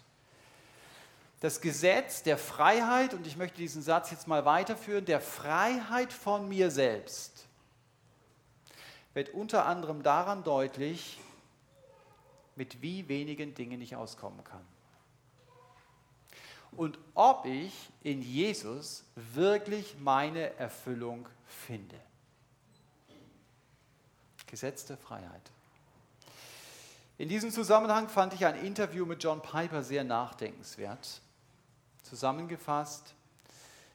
das 1.40 1.60
Gesetz 1.60 2.22
der 2.22 2.36
Freiheit, 2.36 3.14
und 3.14 3.26
ich 3.26 3.36
möchte 3.36 3.58
diesen 3.58 3.82
Satz 3.82 4.10
jetzt 4.10 4.26
mal 4.26 4.44
weiterführen, 4.44 5.04
der 5.04 5.20
Freiheit 5.20 6.12
von 6.12 6.48
mir 6.48 6.70
selbst, 6.70 7.46
wird 9.14 9.30
unter 9.30 9.66
anderem 9.66 10.02
daran 10.02 10.42
deutlich, 10.42 11.18
mit 12.56 12.82
wie 12.82 13.08
wenigen 13.08 13.54
Dingen 13.54 13.80
ich 13.80 13.94
auskommen 13.94 14.42
kann. 14.42 14.64
Und 16.72 16.98
ob 17.14 17.46
ich 17.46 17.72
in 18.02 18.20
Jesus 18.20 19.04
wirklich 19.14 19.96
meine 20.00 20.54
Erfüllung 20.56 21.28
finde. 21.46 21.98
Gesetz 24.46 24.84
der 24.86 24.96
Freiheit. 24.96 25.50
In 27.16 27.28
diesem 27.28 27.50
Zusammenhang 27.50 28.08
fand 28.08 28.34
ich 28.34 28.44
ein 28.46 28.56
Interview 28.56 29.06
mit 29.06 29.22
John 29.22 29.40
Piper 29.40 29.82
sehr 29.82 30.04
nachdenkenswert. 30.04 31.20
Zusammengefasst 32.02 33.14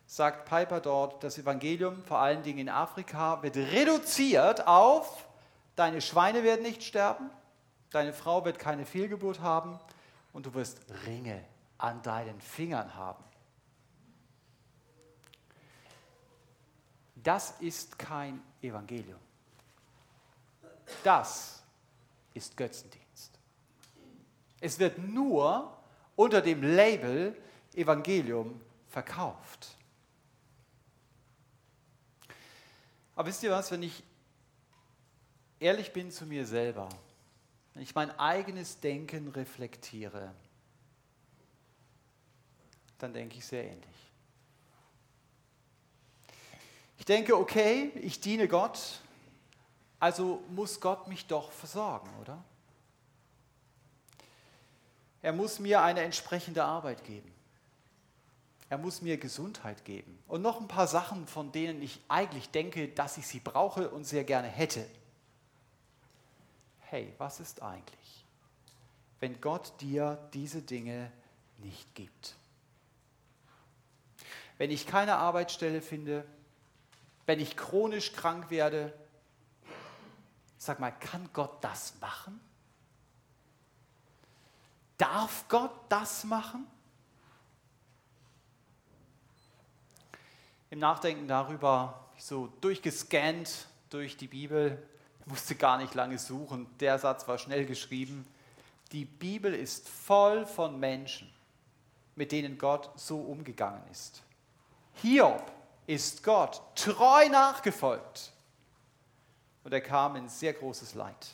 sagt 0.05 0.47
Piper 0.47 0.79
dort, 0.79 1.23
das 1.23 1.37
Evangelium, 1.37 2.03
vor 2.03 2.19
allen 2.19 2.43
Dingen 2.43 2.59
in 2.59 2.69
Afrika, 2.69 3.41
wird 3.41 3.55
reduziert 3.55 4.67
auf, 4.67 5.27
deine 5.75 6.01
Schweine 6.01 6.43
werden 6.43 6.61
nicht 6.61 6.83
sterben, 6.83 7.29
deine 7.89 8.13
Frau 8.13 8.45
wird 8.45 8.59
keine 8.59 8.85
Fehlgeburt 8.85 9.39
haben 9.39 9.79
und 10.31 10.45
du 10.45 10.53
wirst 10.53 10.79
Ringe 11.05 11.43
an 11.77 12.01
deinen 12.01 12.39
Fingern 12.41 12.95
haben. 12.95 13.23
Das 17.15 17.51
ist 17.61 17.97
kein 17.97 18.41
Evangelium. 18.61 19.19
Das 21.03 21.63
ist 22.33 22.57
Götzendienst. 22.57 23.39
Es 24.59 24.79
wird 24.79 24.97
nur 24.97 25.75
unter 26.15 26.41
dem 26.41 26.61
Label 26.61 27.35
Evangelium 27.75 28.59
verkauft. 28.87 29.75
Aber 33.15 33.27
wisst 33.27 33.43
ihr 33.43 33.51
was, 33.51 33.71
wenn 33.71 33.83
ich 33.83 34.03
ehrlich 35.59 35.93
bin 35.93 36.11
zu 36.11 36.25
mir 36.25 36.45
selber, 36.45 36.89
wenn 37.73 37.83
ich 37.83 37.95
mein 37.95 38.11
eigenes 38.19 38.79
Denken 38.79 39.29
reflektiere, 39.29 40.33
dann 42.99 43.13
denke 43.13 43.37
ich 43.37 43.45
sehr 43.45 43.63
ähnlich. 43.63 44.11
Ich 46.97 47.05
denke, 47.05 47.37
okay, 47.37 47.91
ich 47.95 48.19
diene 48.19 48.47
Gott, 48.47 49.01
also 49.99 50.43
muss 50.49 50.79
Gott 50.79 51.07
mich 51.07 51.25
doch 51.27 51.51
versorgen, 51.51 52.09
oder? 52.21 52.43
Er 55.21 55.33
muss 55.33 55.59
mir 55.59 55.81
eine 55.81 56.01
entsprechende 56.01 56.63
Arbeit 56.63 57.03
geben. 57.03 57.32
Er 58.73 58.79
muss 58.79 59.03
mir 59.03 59.17
Gesundheit 59.17 59.85
geben. 59.85 60.17
Und 60.27 60.41
noch 60.41 60.59
ein 60.59 60.67
paar 60.67 60.87
Sachen, 60.87 61.27
von 61.27 61.51
denen 61.51 61.79
ich 61.83 62.01
eigentlich 62.07 62.49
denke, 62.49 62.87
dass 62.87 63.19
ich 63.19 63.27
sie 63.27 63.39
brauche 63.39 63.91
und 63.91 64.03
sehr 64.03 64.23
gerne 64.23 64.47
hätte. 64.47 64.83
Hey, 66.79 67.13
was 67.19 67.39
ist 67.39 67.61
eigentlich, 67.61 68.25
wenn 69.19 69.39
Gott 69.41 69.79
dir 69.79 70.27
diese 70.33 70.63
Dinge 70.63 71.11
nicht 71.59 71.93
gibt? 71.93 72.35
Wenn 74.57 74.71
ich 74.71 74.87
keine 74.87 75.17
Arbeitsstelle 75.17 75.79
finde, 75.79 76.25
wenn 77.27 77.39
ich 77.39 77.55
chronisch 77.55 78.11
krank 78.13 78.49
werde, 78.49 78.91
sag 80.57 80.79
mal, 80.79 80.89
kann 80.89 81.29
Gott 81.31 81.63
das 81.63 81.93
machen? 82.01 82.41
Darf 84.97 85.47
Gott 85.47 85.75
das 85.89 86.23
machen? 86.23 86.65
Im 90.73 90.79
Nachdenken 90.79 91.27
darüber, 91.27 92.09
so 92.17 92.47
durchgescannt 92.59 93.67
durch 93.91 94.17
die 94.17 94.25
Bibel, 94.25 94.81
musste 95.27 95.53
gar 95.53 95.77
nicht 95.77 95.93
lange 95.93 96.17
suchen, 96.17 96.65
der 96.79 96.97
Satz 96.97 97.27
war 97.27 97.37
schnell 97.37 97.67
geschrieben. 97.67 98.25
Die 98.91 99.05
Bibel 99.05 99.53
ist 99.53 99.87
voll 99.87 100.47
von 100.47 100.79
Menschen, 100.79 101.31
mit 102.15 102.31
denen 102.31 102.57
Gott 102.57 102.89
so 102.95 103.19
umgegangen 103.19 103.83
ist. 103.91 104.23
Hiob 104.95 105.43
ist 105.85 106.23
Gott 106.23 106.59
treu 106.73 107.29
nachgefolgt 107.29 108.31
und 109.63 109.73
er 109.73 109.81
kam 109.81 110.15
in 110.15 110.27
sehr 110.27 110.53
großes 110.53 110.95
Leid. 110.95 111.27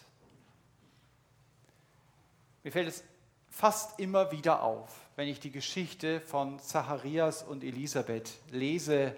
Mir 2.66 2.74
fällt 2.74 2.90
es 2.90 3.06
fast 3.48 4.02
immer 4.02 4.34
wieder 4.34 4.64
auf, 4.64 5.00
wenn 5.16 5.30
ich 5.30 5.40
die 5.40 5.52
Geschichte 5.52 6.20
von 6.20 6.60
Zacharias 6.60 7.42
und 7.42 7.64
Elisabeth 7.64 8.34
lese. 8.52 9.16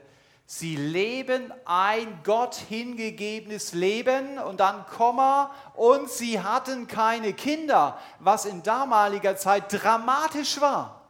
Sie 0.54 0.76
leben 0.76 1.54
ein 1.64 2.24
Gott 2.26 2.56
hingegebenes 2.56 3.72
Leben 3.72 4.38
und 4.38 4.60
dann 4.60 4.86
Komma 4.86 5.56
und 5.76 6.10
sie 6.10 6.42
hatten 6.42 6.88
keine 6.88 7.32
Kinder, 7.32 7.98
was 8.20 8.44
in 8.44 8.62
damaliger 8.62 9.38
Zeit 9.38 9.72
dramatisch 9.72 10.60
war. 10.60 11.06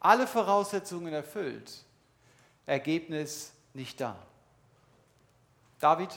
Alle 0.00 0.26
Voraussetzungen 0.26 1.12
erfüllt. 1.12 1.84
Ergebnis 2.64 3.52
nicht 3.74 4.00
da. 4.00 4.16
David, 5.78 6.08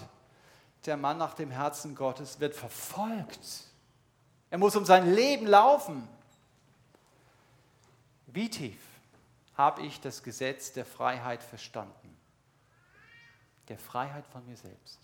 der 0.86 0.96
Mann 0.96 1.18
nach 1.18 1.34
dem 1.34 1.52
Herzen 1.52 1.96
Gottes, 1.96 2.40
wird 2.40 2.56
verfolgt 2.56 3.68
er 4.50 4.58
muss 4.58 4.78
um 4.78 4.86
sein 4.86 5.14
Leben 5.14 5.48
laufen. 5.48 6.08
Wie 8.28 8.50
tief 8.50 8.89
habe 9.60 9.82
ich 9.82 10.00
das 10.00 10.24
Gesetz 10.24 10.72
der 10.72 10.86
Freiheit 10.86 11.44
verstanden? 11.44 12.18
Der 13.68 13.78
Freiheit 13.78 14.26
von 14.26 14.44
mir 14.46 14.58
selbst. 14.58 15.00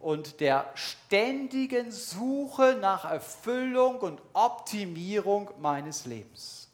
Und 0.00 0.40
der 0.40 0.70
ständigen 0.74 1.92
Suche 1.92 2.76
nach 2.80 3.04
Erfüllung 3.04 4.00
und 4.00 4.20
Optimierung 4.32 5.50
meines 5.60 6.04
Lebens. 6.04 6.68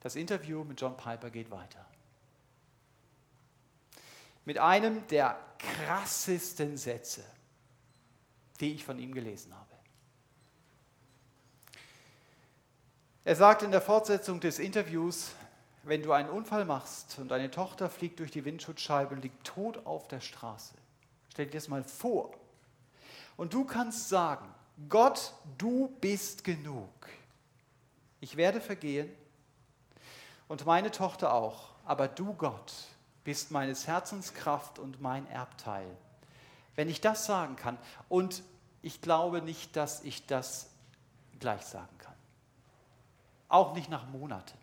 Das 0.00 0.16
Interview 0.16 0.64
mit 0.64 0.80
John 0.80 0.96
Piper 0.96 1.30
geht 1.30 1.50
weiter. 1.50 1.86
Mit 4.44 4.58
einem 4.58 5.06
der 5.06 5.38
krassesten 5.58 6.76
Sätze 6.76 7.24
die 8.60 8.74
ich 8.74 8.84
von 8.84 8.98
ihm 8.98 9.12
gelesen 9.12 9.54
habe. 9.54 9.69
Er 13.30 13.36
sagt 13.36 13.62
in 13.62 13.70
der 13.70 13.80
Fortsetzung 13.80 14.40
des 14.40 14.58
Interviews, 14.58 15.30
wenn 15.84 16.02
du 16.02 16.10
einen 16.10 16.30
Unfall 16.30 16.64
machst 16.64 17.16
und 17.20 17.28
deine 17.28 17.48
Tochter 17.48 17.88
fliegt 17.88 18.18
durch 18.18 18.32
die 18.32 18.44
Windschutzscheibe 18.44 19.14
und 19.14 19.22
liegt 19.22 19.46
tot 19.46 19.86
auf 19.86 20.08
der 20.08 20.18
Straße, 20.18 20.74
stell 21.30 21.46
dir 21.46 21.52
das 21.52 21.68
mal 21.68 21.84
vor. 21.84 22.32
Und 23.36 23.54
du 23.54 23.64
kannst 23.64 24.08
sagen, 24.08 24.52
Gott, 24.88 25.32
du 25.58 25.96
bist 26.00 26.42
genug. 26.42 26.88
Ich 28.18 28.36
werde 28.36 28.60
vergehen 28.60 29.08
und 30.48 30.66
meine 30.66 30.90
Tochter 30.90 31.32
auch, 31.32 31.68
aber 31.84 32.08
du, 32.08 32.34
Gott, 32.34 32.72
bist 33.22 33.52
meines 33.52 33.86
Herzens 33.86 34.34
Kraft 34.34 34.80
und 34.80 35.00
mein 35.00 35.30
Erbteil. 35.30 35.86
Wenn 36.74 36.88
ich 36.88 37.00
das 37.00 37.26
sagen 37.26 37.54
kann 37.54 37.78
und 38.08 38.42
ich 38.82 39.00
glaube 39.00 39.40
nicht, 39.40 39.76
dass 39.76 40.02
ich 40.02 40.26
das 40.26 40.68
gleich 41.38 41.62
sagen 41.62 41.86
kann. 41.98 41.99
Auch 43.50 43.74
nicht 43.74 43.90
nach 43.90 44.06
Monaten. 44.06 44.56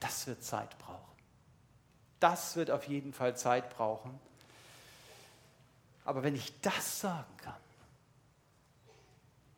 Das 0.00 0.26
wird 0.26 0.42
Zeit 0.42 0.76
brauchen. 0.78 1.14
Das 2.18 2.56
wird 2.56 2.70
auf 2.70 2.88
jeden 2.88 3.12
Fall 3.12 3.36
Zeit 3.36 3.70
brauchen. 3.76 4.18
Aber 6.04 6.22
wenn 6.22 6.34
ich 6.34 6.60
das 6.60 7.00
sagen 7.00 7.36
kann, 7.36 7.54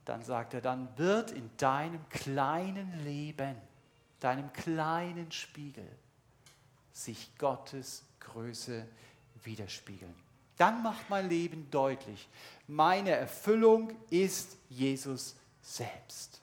dann 0.05 0.23
sagt 0.23 0.55
er, 0.55 0.61
dann 0.61 0.89
wird 0.99 1.31
in 1.31 1.51
deinem 1.57 2.09
kleinen 2.09 3.05
Leben, 3.05 3.57
deinem 4.21 4.53
kleinen 4.53 5.31
Spiegel, 5.33 5.89
sich 6.93 7.37
Gottes 7.39 8.05
Größe 8.21 8.87
widerspiegeln. 9.45 10.15
Dann 10.57 10.83
macht 10.83 11.11
mein 11.11 11.29
Leben 11.29 11.71
deutlich, 11.71 12.29
meine 12.67 13.11
Erfüllung 13.11 13.93
ist 14.11 14.57
Jesus 14.69 15.37
selbst. 15.61 16.41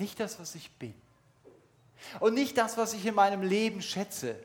Nicht 0.00 0.18
das, 0.18 0.40
was 0.40 0.54
ich 0.54 0.70
bin. 0.72 0.94
Und 2.18 2.34
nicht 2.34 2.56
das, 2.56 2.76
was 2.76 2.94
ich 2.94 3.04
in 3.04 3.14
meinem 3.14 3.42
Leben 3.42 3.82
schätze, 3.82 4.36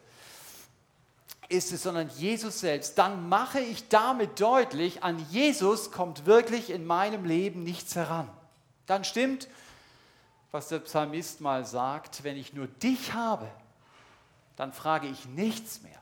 ist 1.47 1.71
es, 1.71 1.83
sondern 1.83 2.09
Jesus 2.09 2.59
selbst. 2.59 2.97
Dann 2.97 3.29
mache 3.29 3.59
ich 3.59 3.87
damit 3.87 4.39
deutlich, 4.39 5.03
an 5.03 5.25
Jesus 5.29 5.91
kommt 5.91 6.25
wirklich 6.25 6.69
in 6.69 6.85
meinem 6.85 7.23
Leben 7.23 7.63
nichts 7.63 7.95
heran. 7.95 8.29
Dann 8.85 9.03
stimmt, 9.03 9.47
was 10.51 10.67
der 10.67 10.79
Psalmist 10.79 11.41
mal 11.41 11.65
sagt, 11.65 12.23
wenn 12.23 12.37
ich 12.37 12.53
nur 12.53 12.67
dich 12.67 13.13
habe, 13.13 13.47
dann 14.55 14.73
frage 14.73 15.07
ich 15.07 15.25
nichts 15.25 15.81
mehr. 15.81 15.99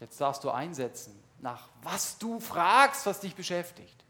Jetzt 0.00 0.20
darfst 0.20 0.44
du 0.44 0.50
einsetzen 0.50 1.14
nach 1.40 1.68
was 1.82 2.18
du 2.18 2.40
fragst, 2.40 3.06
was 3.06 3.20
dich 3.20 3.34
beschäftigt, 3.34 4.04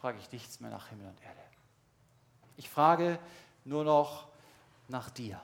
frage 0.00 0.18
ich 0.18 0.30
nichts 0.30 0.60
mehr 0.60 0.70
nach 0.70 0.88
Himmel 0.88 1.06
und 1.08 1.20
Erde. 1.22 1.40
Ich 2.56 2.68
frage 2.68 3.18
nur 3.66 3.84
noch 3.84 4.26
nach 4.88 5.10
dir. 5.10 5.40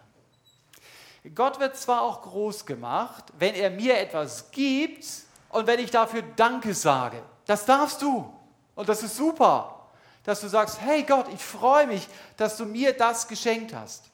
Gott 1.34 1.60
wird 1.60 1.76
zwar 1.76 2.02
auch 2.02 2.22
groß 2.22 2.66
gemacht, 2.66 3.24
wenn 3.38 3.54
er 3.54 3.70
mir 3.70 3.98
etwas 3.98 4.50
gibt 4.50 5.06
und 5.50 5.66
wenn 5.66 5.78
ich 5.78 5.90
dafür 5.90 6.22
Danke 6.22 6.74
sage. 6.74 7.22
Das 7.46 7.64
darfst 7.64 8.02
du. 8.02 8.32
Und 8.74 8.88
das 8.88 9.02
ist 9.02 9.16
super, 9.16 9.88
dass 10.24 10.40
du 10.40 10.48
sagst, 10.48 10.80
hey 10.80 11.02
Gott, 11.02 11.28
ich 11.32 11.42
freue 11.42 11.86
mich, 11.86 12.08
dass 12.36 12.56
du 12.56 12.64
mir 12.64 12.92
das 12.96 13.28
geschenkt 13.28 13.74
hast. 13.74 14.04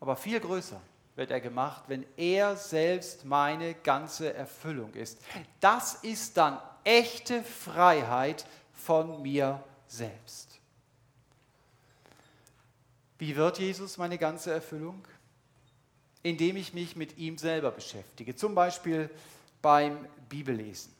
Aber 0.00 0.16
viel 0.16 0.40
größer 0.40 0.80
wird 1.14 1.30
er 1.30 1.40
gemacht, 1.40 1.84
wenn 1.86 2.04
er 2.16 2.56
selbst 2.56 3.24
meine 3.24 3.74
ganze 3.74 4.34
Erfüllung 4.34 4.92
ist. 4.92 5.18
Das 5.60 5.94
ist 5.94 6.36
dann 6.36 6.58
echte 6.84 7.42
Freiheit 7.42 8.44
von 8.74 9.22
mir 9.22 9.62
selbst. 9.86 10.55
Wie 13.18 13.36
wird 13.36 13.58
Jesus 13.58 13.96
meine 13.96 14.18
ganze 14.18 14.52
Erfüllung? 14.52 15.06
Indem 16.22 16.56
ich 16.56 16.74
mich 16.74 16.96
mit 16.96 17.18
ihm 17.18 17.38
selber 17.38 17.70
beschäftige, 17.70 18.34
zum 18.34 18.54
Beispiel 18.54 19.10
beim 19.62 20.06
Bibellesen. 20.28 20.92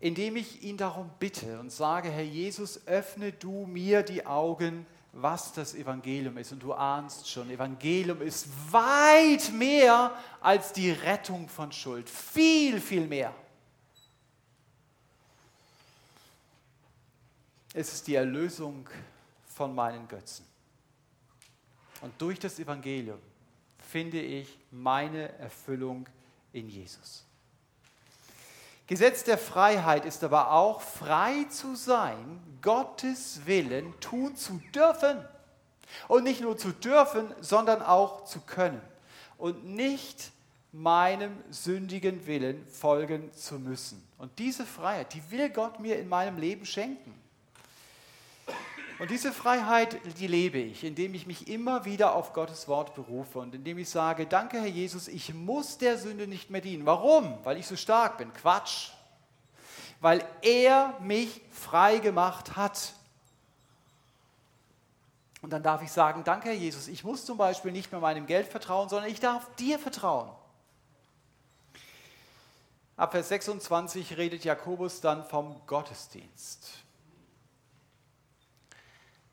Indem 0.00 0.36
ich 0.36 0.62
ihn 0.62 0.76
darum 0.76 1.10
bitte 1.18 1.58
und 1.60 1.70
sage, 1.70 2.10
Herr 2.10 2.24
Jesus, 2.24 2.86
öffne 2.86 3.32
du 3.32 3.66
mir 3.66 4.02
die 4.02 4.26
Augen, 4.26 4.86
was 5.12 5.52
das 5.52 5.74
Evangelium 5.74 6.36
ist. 6.36 6.52
Und 6.52 6.62
du 6.62 6.74
ahnst 6.74 7.28
schon, 7.28 7.48
Evangelium 7.50 8.20
ist 8.20 8.48
weit 8.70 9.50
mehr 9.52 10.12
als 10.40 10.72
die 10.72 10.90
Rettung 10.90 11.48
von 11.48 11.72
Schuld. 11.72 12.08
Viel, 12.08 12.80
viel 12.80 13.06
mehr. 13.06 13.34
Es 17.72 17.92
ist 17.92 18.06
die 18.06 18.14
Erlösung 18.14 18.88
von 19.46 19.74
meinen 19.74 20.06
Götzen. 20.08 20.46
Und 22.00 22.12
durch 22.18 22.38
das 22.38 22.58
Evangelium 22.58 23.18
finde 23.78 24.20
ich 24.20 24.58
meine 24.70 25.32
Erfüllung 25.38 26.06
in 26.52 26.68
Jesus. 26.68 27.24
Gesetz 28.86 29.24
der 29.24 29.38
Freiheit 29.38 30.04
ist 30.04 30.22
aber 30.22 30.52
auch, 30.52 30.80
frei 30.80 31.44
zu 31.50 31.74
sein, 31.74 32.40
Gottes 32.62 33.44
Willen 33.44 33.98
tun 34.00 34.36
zu 34.36 34.60
dürfen. 34.74 35.24
Und 36.08 36.24
nicht 36.24 36.40
nur 36.40 36.56
zu 36.56 36.70
dürfen, 36.70 37.32
sondern 37.40 37.82
auch 37.82 38.24
zu 38.24 38.40
können. 38.40 38.80
Und 39.38 39.64
nicht 39.64 40.30
meinem 40.72 41.32
sündigen 41.50 42.26
Willen 42.26 42.66
folgen 42.66 43.32
zu 43.32 43.58
müssen. 43.58 44.06
Und 44.18 44.38
diese 44.38 44.64
Freiheit, 44.64 45.14
die 45.14 45.30
will 45.30 45.48
Gott 45.48 45.80
mir 45.80 45.98
in 45.98 46.08
meinem 46.08 46.38
Leben 46.38 46.66
schenken. 46.66 47.14
Und 48.98 49.10
diese 49.10 49.32
Freiheit, 49.32 49.98
die 50.18 50.26
lebe 50.26 50.58
ich, 50.58 50.82
indem 50.82 51.12
ich 51.14 51.26
mich 51.26 51.48
immer 51.48 51.84
wieder 51.84 52.14
auf 52.14 52.32
Gottes 52.32 52.66
Wort 52.66 52.94
berufe 52.94 53.40
und 53.40 53.54
indem 53.54 53.76
ich 53.76 53.90
sage, 53.90 54.26
danke 54.26 54.58
Herr 54.58 54.66
Jesus, 54.66 55.06
ich 55.06 55.34
muss 55.34 55.76
der 55.76 55.98
Sünde 55.98 56.26
nicht 56.26 56.48
mehr 56.48 56.62
dienen. 56.62 56.86
Warum? 56.86 57.38
Weil 57.44 57.58
ich 57.58 57.66
so 57.66 57.76
stark 57.76 58.16
bin. 58.16 58.32
Quatsch. 58.32 58.90
Weil 60.00 60.24
er 60.40 60.98
mich 61.00 61.42
frei 61.50 61.98
gemacht 61.98 62.56
hat. 62.56 62.94
Und 65.42 65.50
dann 65.50 65.62
darf 65.62 65.82
ich 65.82 65.92
sagen, 65.92 66.24
danke 66.24 66.48
Herr 66.48 66.56
Jesus, 66.56 66.88
ich 66.88 67.04
muss 67.04 67.26
zum 67.26 67.36
Beispiel 67.36 67.72
nicht 67.72 67.92
mehr 67.92 68.00
meinem 68.00 68.26
Geld 68.26 68.48
vertrauen, 68.48 68.88
sondern 68.88 69.10
ich 69.10 69.20
darf 69.20 69.54
dir 69.56 69.78
vertrauen. 69.78 70.30
Ab 72.96 73.12
Vers 73.12 73.28
26 73.28 74.16
redet 74.16 74.42
Jakobus 74.44 75.02
dann 75.02 75.22
vom 75.22 75.60
Gottesdienst. 75.66 76.85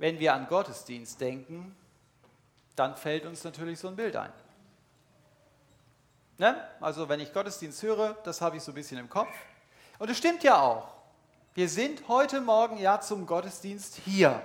Wenn 0.04 0.20
wir 0.20 0.34
an 0.34 0.48
Gottesdienst 0.48 1.22
denken, 1.22 1.74
dann 2.76 2.98
fällt 2.98 3.26
uns 3.26 3.46
natürlich 3.46 3.80
so 3.80 3.88
ein 3.88 3.96
Bild 3.96 4.18
ein. 4.18 4.34
Ne? 6.38 6.62
Also 6.82 7.08
wenn 7.08 7.22
ich 7.22 7.32
Gottesdienst 7.32 7.82
höre, 7.84 8.16
das 8.26 8.42
habe 8.42 8.58
ich 8.58 8.64
so 8.64 8.74
ein 8.74 8.76
bisschen 8.76 8.98
im 8.98 9.10
Kopf. 9.10 9.34
Und 10.00 10.10
es 10.10 10.18
stimmt 10.18 10.44
ja 10.44 10.62
auch. 10.62 10.94
Wir 11.54 11.70
sind 11.70 12.06
heute 12.10 12.42
Morgen 12.42 12.80
ja 12.80 13.00
zum 13.00 13.26
Gottesdienst 13.26 13.96
hier. 13.96 14.42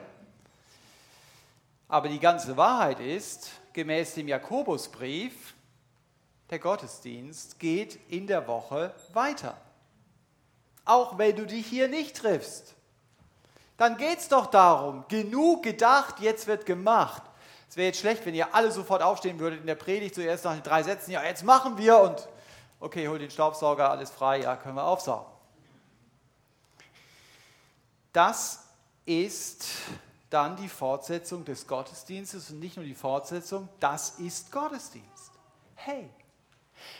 Aber 1.89 2.09
die 2.09 2.21
ganze 2.21 2.57
Wahrheit 2.57 3.01
ist, 3.01 3.51
gemäß 3.73 4.15
dem 4.15 4.29
Jakobusbrief, 4.29 5.55
der 6.51 6.61
Gottesdienst 6.61 7.59
geht 7.59 7.99
in 8.09 8.29
der 8.29 8.47
Woche 8.47 8.95
weiter. 9.13 9.61
Auch 10.85 11.19
wenn 11.19 11.35
du 11.35 11.47
dich 11.47 11.67
hier 11.67 11.89
nicht 11.89 12.17
triffst. 12.17 12.77
Dann 13.79 13.97
geht 13.97 14.19
es 14.19 14.29
doch 14.29 14.47
darum, 14.47 15.05
genug 15.09 15.63
gedacht, 15.63 16.21
jetzt 16.21 16.47
wird 16.49 16.67
gemacht. 16.67 17.23
Es 17.71 17.77
wäre 17.77 17.87
jetzt 17.87 18.01
schlecht, 18.01 18.27
wenn 18.27 18.35
ihr 18.35 18.53
alle 18.55 18.73
sofort 18.73 19.03
aufstehen 19.03 19.39
würdet 19.39 19.61
in 19.61 19.67
der 19.67 19.77
Predigt, 19.77 20.17
zuerst 20.17 20.45
nach 20.45 20.55
den 20.55 20.65
drei 20.65 20.83
Sätzen, 20.83 21.13
ja, 21.13 21.23
jetzt 21.23 21.45
machen 21.45 21.79
wir 21.79 21.99
und 22.01 22.29
okay, 22.81 23.07
hol 23.09 23.19
den 23.19 23.31
Staubsauger, 23.31 23.89
alles 23.89 24.11
frei, 24.11 24.41
ja, 24.41 24.57
können 24.57 24.75
wir 24.75 24.85
aufsaugen. 24.85 25.33
Das 28.13 28.65
ist 29.07 29.69
dann 30.29 30.57
die 30.57 30.69
Fortsetzung 30.69 31.45
des 31.45 31.67
Gottesdienstes 31.67 32.51
und 32.51 32.59
nicht 32.59 32.77
nur 32.77 32.85
die 32.85 32.95
Fortsetzung, 32.95 33.69
das 33.79 34.19
ist 34.19 34.51
Gottesdienst. 34.51 35.31
Hey, 35.77 36.11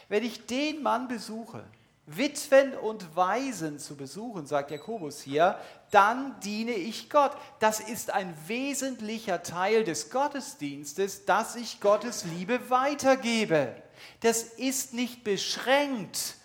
wenn 0.09 0.23
ich 0.23 0.47
den 0.47 0.83
Mann 0.83 1.09
besuche, 1.09 1.65
Witwen 2.11 2.75
und 2.75 3.17
Waisen 3.17 3.79
zu 3.79 3.97
besuchen, 3.97 4.47
sagt 4.47 4.71
Jakobus 4.71 5.21
hier, 5.21 5.59
dann 5.91 6.39
diene 6.41 6.73
ich 6.73 7.11
Gott. 7.11 7.33
Das 7.59 7.81
ist 7.81 8.11
ein 8.11 8.35
wesentlicher 8.47 9.43
Teil 9.43 9.85
des 9.85 10.11
Gottesdienstes, 10.11 11.27
dass 11.27 11.55
ich 11.55 11.81
Gottes 11.81 12.25
Liebe 12.25 12.71
weitergebe. 12.71 13.75
Das 14.21 14.43
ist 14.43 14.95
nicht 14.95 15.23
beschränkt 15.23 16.37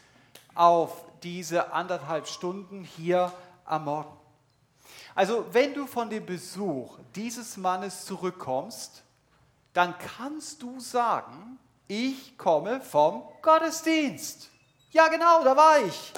auf 0.54 1.06
diese 1.24 1.72
anderthalb 1.72 2.28
Stunden 2.28 2.84
hier 2.84 3.32
am 3.66 3.86
Morgen. 3.86 4.18
Also 5.16 5.46
wenn 5.54 5.74
du 5.74 5.88
von 5.88 6.10
dem 6.10 6.26
Besuch 6.26 6.98
dieses 7.16 7.56
Mannes 7.56 8.06
zurückkommst, 8.06 9.04
dann 9.72 9.96
kannst 9.98 10.62
du 10.62 10.80
sagen, 10.80 11.58
ich 11.88 12.38
komme 12.38 12.82
vom 12.82 13.24
Gottesdienst. 13.42 14.50
Ja, 14.94 15.08
genau, 15.08 15.44
da 15.44 15.58
war 15.58 15.80
ich. 15.80 16.14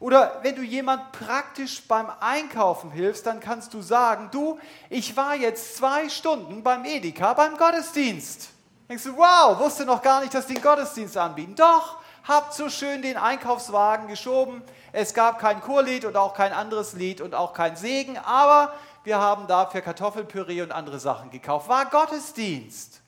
Oder 0.00 0.40
wenn 0.42 0.56
du 0.56 0.62
jemand 0.62 1.12
praktisch 1.12 1.86
beim 1.86 2.10
Einkaufen 2.20 2.90
hilfst, 2.90 3.24
dann 3.24 3.38
kannst 3.38 3.72
du 3.72 3.82
sagen, 3.82 4.28
du, 4.32 4.58
ich 4.90 5.16
war 5.16 5.36
jetzt 5.36 5.76
zwei 5.76 6.08
Stunden 6.08 6.62
beim 6.64 6.84
Edeka 6.84 7.34
beim 7.34 7.56
Gottesdienst. 7.56 8.50
Denkst 8.88 9.04
du, 9.04 9.16
wow, 9.16 9.58
wusste 9.60 9.84
noch 9.84 10.02
gar 10.02 10.20
nicht, 10.20 10.34
dass 10.34 10.46
die 10.46 10.54
einen 10.54 10.62
Gottesdienst 10.62 11.16
anbieten. 11.16 11.54
Doch, 11.54 11.98
habt 12.26 12.52
so 12.52 12.68
schön 12.68 13.02
den 13.02 13.16
Einkaufswagen 13.16 14.08
geschoben. 14.08 14.62
Es 14.92 15.14
gab 15.14 15.38
kein 15.38 15.60
Chorlied 15.60 16.04
und 16.04 16.16
auch 16.16 16.34
kein 16.34 16.52
anderes 16.52 16.94
Lied 16.94 17.20
und 17.20 17.34
auch 17.34 17.52
kein 17.52 17.76
Segen, 17.76 18.18
aber 18.18 18.72
wir 19.04 19.20
haben 19.20 19.46
dafür 19.46 19.82
Kartoffelpüree 19.82 20.62
und 20.62 20.72
andere 20.72 20.98
Sachen 20.98 21.30
gekauft. 21.30 21.68
War 21.68 21.86
Gottesdienst. 21.86 23.00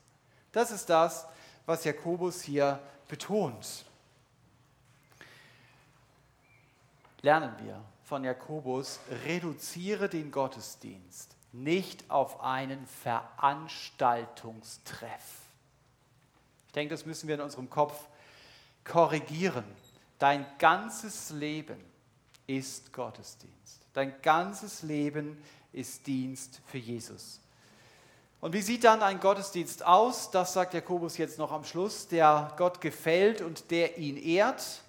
Das 0.52 0.70
ist 0.70 0.88
das, 0.90 1.26
was 1.66 1.84
Jakobus 1.84 2.40
hier 2.42 2.78
betont. 3.08 3.84
Lernen 7.22 7.52
wir 7.62 7.82
von 8.04 8.24
Jakobus, 8.24 9.00
reduziere 9.24 10.08
den 10.08 10.30
Gottesdienst 10.30 11.36
nicht 11.52 12.10
auf 12.10 12.42
einen 12.42 12.84
Veranstaltungstreff. 12.86 15.10
Ich 16.68 16.72
denke, 16.72 16.94
das 16.94 17.04
müssen 17.06 17.28
wir 17.28 17.34
in 17.34 17.40
unserem 17.40 17.68
Kopf 17.68 18.06
korrigieren. 18.84 19.64
Dein 20.18 20.46
ganzes 20.58 21.30
Leben 21.30 21.80
ist 22.46 22.92
Gottesdienst. 22.92 23.80
Dein 23.92 24.14
ganzes 24.22 24.82
Leben 24.82 25.42
ist 25.72 26.06
Dienst 26.06 26.60
für 26.66 26.78
Jesus. 26.78 27.40
Und 28.40 28.52
wie 28.52 28.62
sieht 28.62 28.84
dann 28.84 29.02
ein 29.02 29.18
Gottesdienst 29.20 29.84
aus? 29.84 30.30
Das 30.30 30.52
sagt 30.52 30.74
Jakobus 30.74 31.18
jetzt 31.18 31.38
noch 31.38 31.50
am 31.52 31.64
Schluss, 31.64 32.06
der 32.08 32.52
Gott 32.56 32.80
gefällt 32.80 33.42
und 33.42 33.70
der 33.70 33.98
ihn 33.98 34.16
ehrt. 34.16 34.82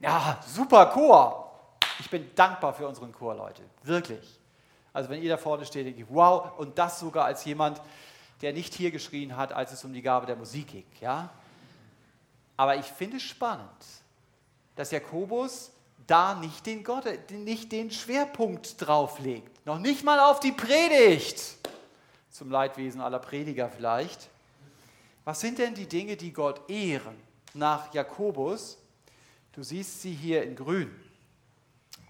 Ja, 0.00 0.40
super 0.46 0.86
Chor. 0.86 1.78
Ich 1.98 2.08
bin 2.08 2.30
dankbar 2.34 2.72
für 2.72 2.86
unseren 2.86 3.12
Chor, 3.12 3.34
Leute. 3.34 3.62
Wirklich. 3.82 4.38
Also 4.92 5.10
wenn 5.10 5.22
ihr 5.22 5.30
da 5.30 5.36
vorne 5.36 5.64
steht, 5.64 5.86
denke 5.86 6.02
ich, 6.02 6.06
wow, 6.08 6.58
und 6.58 6.78
das 6.78 7.00
sogar 7.00 7.24
als 7.24 7.44
jemand, 7.44 7.80
der 8.40 8.52
nicht 8.52 8.74
hier 8.74 8.90
geschrien 8.90 9.36
hat, 9.36 9.52
als 9.52 9.72
es 9.72 9.84
um 9.84 9.92
die 9.92 10.02
Gabe 10.02 10.26
der 10.26 10.36
Musik 10.36 10.68
ging. 10.68 10.86
Ja? 11.00 11.30
Aber 12.56 12.76
ich 12.76 12.86
finde 12.86 13.16
es 13.16 13.22
spannend, 13.24 13.68
dass 14.76 14.90
Jakobus 14.90 15.72
da 16.06 16.34
nicht 16.34 16.64
den, 16.66 16.84
Gott, 16.84 17.04
nicht 17.30 17.72
den 17.72 17.90
Schwerpunkt 17.90 18.74
drauf 18.78 19.18
legt. 19.18 19.66
Noch 19.66 19.78
nicht 19.78 20.04
mal 20.04 20.20
auf 20.20 20.40
die 20.40 20.52
Predigt 20.52 21.58
zum 22.30 22.50
Leidwesen 22.50 23.00
aller 23.00 23.18
Prediger 23.18 23.68
vielleicht. 23.68 24.30
Was 25.24 25.40
sind 25.40 25.58
denn 25.58 25.74
die 25.74 25.86
Dinge, 25.86 26.16
die 26.16 26.32
Gott 26.32 26.70
ehren 26.70 27.16
nach 27.52 27.92
Jakobus? 27.92 28.78
Du 29.52 29.62
siehst 29.62 30.02
sie 30.02 30.12
hier 30.12 30.42
in 30.42 30.56
grün. 30.56 30.90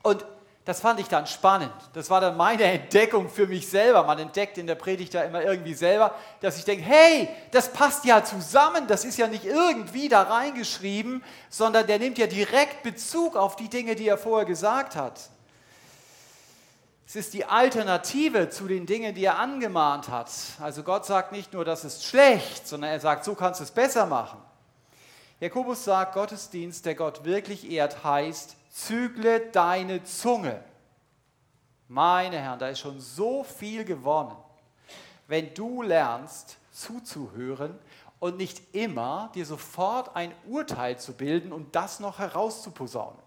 Und 0.03 0.25
das 0.69 0.81
fand 0.81 1.01
ich 1.01 1.09
dann 1.09 1.27
spannend. 1.27 1.73
Das 1.95 2.11
war 2.11 2.21
dann 2.21 2.37
meine 2.37 2.63
Entdeckung 2.65 3.31
für 3.31 3.47
mich 3.47 3.69
selber. 3.69 4.03
Man 4.05 4.19
entdeckt 4.19 4.59
in 4.59 4.67
der 4.67 4.75
Predigt 4.75 5.15
da 5.15 5.23
immer 5.23 5.43
irgendwie 5.43 5.73
selber, 5.73 6.15
dass 6.41 6.59
ich 6.59 6.67
denke, 6.67 6.85
hey, 6.85 7.27
das 7.53 7.73
passt 7.73 8.05
ja 8.05 8.23
zusammen. 8.23 8.87
Das 8.87 9.07
ist 9.07 9.17
ja 9.17 9.29
nicht 9.29 9.47
irgendwie 9.47 10.11
da 10.11 10.25
reingeschrieben, 10.25 11.25
sondern 11.49 11.87
der 11.87 11.99
nimmt 11.99 12.19
ja 12.19 12.27
direkt 12.27 12.83
Bezug 12.83 13.35
auf 13.35 13.57
die 13.57 13.71
Dinge, 13.71 13.95
die 13.95 14.09
er 14.09 14.19
vorher 14.19 14.45
gesagt 14.45 14.95
hat. 14.95 15.19
Es 17.07 17.17
ist 17.17 17.33
die 17.33 17.47
Alternative 17.47 18.51
zu 18.51 18.69
den 18.69 18.85
Dingen, 18.85 19.15
die 19.15 19.25
er 19.25 19.39
angemahnt 19.39 20.11
hat. 20.11 20.31
Also 20.61 20.83
Gott 20.83 21.07
sagt 21.07 21.33
nicht 21.33 21.55
nur, 21.55 21.65
das 21.65 21.83
ist 21.83 22.05
schlecht, 22.05 22.69
sondern 22.69 22.91
er 22.91 23.01
sagt, 23.01 23.25
so 23.25 23.35
kannst 23.35 23.61
du 23.61 23.65
es 23.65 23.71
besser 23.71 24.05
machen. 24.05 24.39
Jakobus 25.41 25.85
sagt, 25.85 26.15
Gottesdienst, 26.15 26.85
der 26.85 26.97
Gott 26.97 27.25
wirklich 27.25 27.71
ehrt, 27.71 28.03
heißt, 28.03 28.57
zügle 28.71 29.41
deine 29.53 30.03
Zunge. 30.03 30.63
Meine 31.87 32.39
Herren, 32.39 32.59
da 32.59 32.69
ist 32.69 32.81
schon 32.81 33.01
so 33.01 33.45
viel 33.45 33.85
gewonnen, 33.85 34.37
wenn 35.29 35.55
du 35.55 35.83
lernst 35.83 36.57
zuzuhören 36.73 37.79
und 38.19 38.37
nicht 38.37 38.75
immer 38.75 39.31
dir 39.35 39.47
sofort 39.47 40.17
ein 40.17 40.33
Urteil 40.49 40.99
zu 40.99 41.13
bilden 41.13 41.53
und 41.53 41.75
das 41.77 42.01
noch 42.01 42.19
herauszuposaunen. 42.19 43.21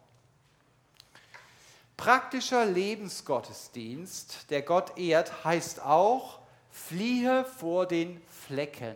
Praktischer 1.95 2.65
Lebensgottesdienst, 2.65 4.49
der 4.49 4.63
Gott 4.63 4.97
ehrt, 4.97 5.45
heißt 5.45 5.81
auch, 5.81 6.39
fliehe 6.71 7.45
vor 7.45 7.85
den 7.85 8.21
Flecken. 8.27 8.95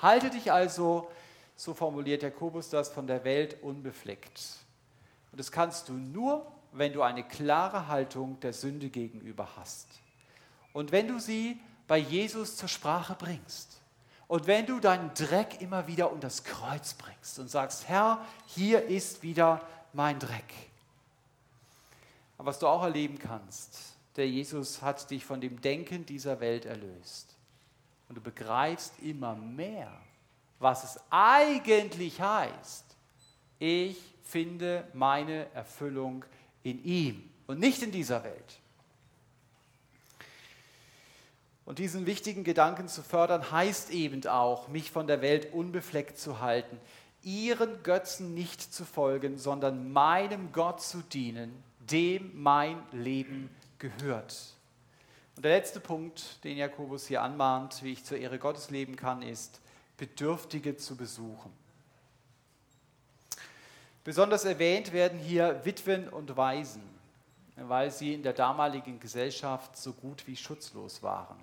Halte 0.00 0.30
dich 0.30 0.52
also, 0.52 1.10
so 1.56 1.74
formuliert 1.74 2.22
Jakobus 2.22 2.70
das, 2.70 2.88
von 2.88 3.06
der 3.06 3.24
Welt 3.24 3.62
unbefleckt. 3.62 4.40
Und 5.30 5.38
das 5.38 5.52
kannst 5.52 5.88
du 5.88 5.92
nur, 5.92 6.46
wenn 6.72 6.92
du 6.92 7.02
eine 7.02 7.22
klare 7.22 7.88
Haltung 7.88 8.40
der 8.40 8.52
Sünde 8.52 8.88
gegenüber 8.88 9.48
hast. 9.56 9.88
Und 10.72 10.92
wenn 10.92 11.08
du 11.08 11.18
sie 11.18 11.60
bei 11.86 11.98
Jesus 11.98 12.56
zur 12.56 12.68
Sprache 12.68 13.14
bringst. 13.14 13.78
Und 14.28 14.46
wenn 14.46 14.64
du 14.64 14.80
deinen 14.80 15.12
Dreck 15.14 15.60
immer 15.60 15.86
wieder 15.86 16.10
unter 16.10 16.28
das 16.28 16.44
Kreuz 16.44 16.94
bringst 16.94 17.38
und 17.38 17.50
sagst, 17.50 17.88
Herr, 17.88 18.24
hier 18.46 18.86
ist 18.86 19.22
wieder 19.22 19.60
mein 19.92 20.18
Dreck. 20.18 20.54
Aber 22.38 22.48
was 22.48 22.58
du 22.58 22.66
auch 22.66 22.82
erleben 22.82 23.18
kannst, 23.18 23.94
der 24.16 24.28
Jesus 24.28 24.80
hat 24.80 25.10
dich 25.10 25.24
von 25.24 25.40
dem 25.40 25.60
Denken 25.60 26.06
dieser 26.06 26.40
Welt 26.40 26.64
erlöst. 26.64 27.36
Und 28.08 28.16
du 28.16 28.20
begreifst 28.20 28.94
immer 29.00 29.34
mehr, 29.34 29.92
was 30.62 30.84
es 30.84 31.00
eigentlich 31.10 32.20
heißt. 32.20 32.84
Ich 33.58 33.98
finde 34.22 34.88
meine 34.92 35.52
Erfüllung 35.54 36.24
in 36.62 36.82
ihm 36.84 37.28
und 37.46 37.58
nicht 37.58 37.82
in 37.82 37.90
dieser 37.90 38.24
Welt. 38.24 38.58
Und 41.64 41.78
diesen 41.78 42.06
wichtigen 42.06 42.44
Gedanken 42.44 42.88
zu 42.88 43.02
fördern, 43.02 43.50
heißt 43.50 43.90
eben 43.90 44.26
auch, 44.26 44.68
mich 44.68 44.90
von 44.90 45.06
der 45.06 45.20
Welt 45.20 45.52
unbefleckt 45.52 46.18
zu 46.18 46.40
halten, 46.40 46.78
ihren 47.22 47.82
Götzen 47.82 48.34
nicht 48.34 48.60
zu 48.74 48.84
folgen, 48.84 49.38
sondern 49.38 49.92
meinem 49.92 50.52
Gott 50.52 50.82
zu 50.82 51.02
dienen, 51.02 51.62
dem 51.78 52.30
mein 52.40 52.82
Leben 52.90 53.48
gehört. 53.78 54.54
Und 55.36 55.44
der 55.44 55.56
letzte 55.56 55.80
Punkt, 55.80 56.42
den 56.44 56.56
Jakobus 56.56 57.06
hier 57.06 57.22
anmahnt, 57.22 57.82
wie 57.82 57.92
ich 57.92 58.04
zur 58.04 58.18
Ehre 58.18 58.38
Gottes 58.38 58.70
leben 58.70 58.96
kann, 58.96 59.22
ist, 59.22 59.61
Bedürftige 60.02 60.76
zu 60.76 60.96
besuchen. 60.96 61.52
Besonders 64.02 64.44
erwähnt 64.44 64.92
werden 64.92 65.16
hier 65.16 65.64
Witwen 65.64 66.08
und 66.08 66.36
Waisen, 66.36 66.82
weil 67.54 67.92
sie 67.92 68.12
in 68.12 68.24
der 68.24 68.32
damaligen 68.32 68.98
Gesellschaft 68.98 69.76
so 69.76 69.92
gut 69.92 70.26
wie 70.26 70.34
schutzlos 70.34 71.04
waren. 71.04 71.38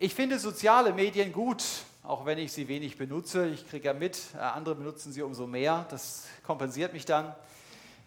Ich 0.00 0.16
finde 0.16 0.40
soziale 0.40 0.92
Medien 0.92 1.32
gut, 1.32 1.62
auch 2.02 2.26
wenn 2.26 2.38
ich 2.38 2.50
sie 2.50 2.66
wenig 2.66 2.98
benutze. 2.98 3.46
Ich 3.46 3.68
kriege 3.68 3.86
ja 3.86 3.94
mit, 3.94 4.20
äh, 4.34 4.38
andere 4.38 4.74
benutzen 4.74 5.12
sie 5.12 5.22
umso 5.22 5.46
mehr. 5.46 5.86
Das 5.90 6.26
kompensiert 6.42 6.92
mich 6.92 7.04
dann. 7.04 7.36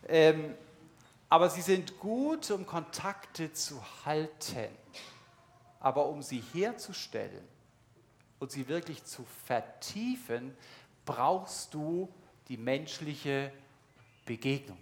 Ähm, 0.10 0.56
aber 1.30 1.50
sie 1.50 1.62
sind 1.62 2.00
gut, 2.00 2.52
um 2.52 2.66
Kontakte 2.66 3.54
zu 3.54 3.82
halten. 4.04 4.68
Aber 5.80 6.08
um 6.08 6.22
sie 6.22 6.44
herzustellen 6.52 7.48
und 8.42 8.52
sie 8.52 8.68
wirklich 8.68 9.06
zu 9.06 9.26
vertiefen, 9.46 10.54
brauchst 11.06 11.74
du 11.76 12.10
die 12.48 12.58
menschliche 12.58 13.54
Begegnung. 14.26 14.80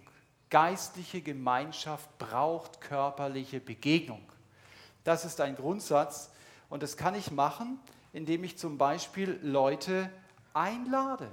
Geistliche 0.48 1.20
Gemeinschaft 1.20 2.08
braucht 2.18 2.80
körperliche 2.80 3.60
Begegnung. 3.60 4.22
Das 5.04 5.26
ist 5.26 5.42
ein 5.42 5.56
Grundsatz, 5.56 6.30
und 6.70 6.82
das 6.82 6.96
kann 6.96 7.14
ich 7.14 7.30
machen, 7.30 7.78
indem 8.14 8.44
ich 8.44 8.56
zum 8.56 8.78
Beispiel 8.78 9.38
Leute 9.42 10.10
einlade. 10.54 11.30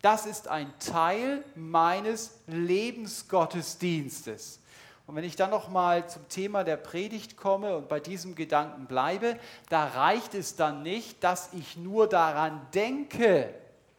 Das 0.00 0.24
ist 0.24 0.48
ein 0.48 0.72
Teil 0.78 1.44
meines 1.54 2.38
Lebensgottesdienstes. 2.46 4.60
Und 5.06 5.16
wenn 5.16 5.24
ich 5.24 5.36
dann 5.36 5.50
noch 5.50 5.68
mal 5.68 6.08
zum 6.08 6.28
Thema 6.28 6.64
der 6.64 6.78
Predigt 6.78 7.36
komme 7.36 7.76
und 7.76 7.88
bei 7.88 8.00
diesem 8.00 8.34
Gedanken 8.34 8.86
bleibe, 8.86 9.38
da 9.68 9.86
reicht 9.86 10.34
es 10.34 10.56
dann 10.56 10.82
nicht, 10.82 11.22
dass 11.22 11.52
ich 11.52 11.76
nur 11.76 12.08
daran 12.08 12.66
denke, 12.72 13.52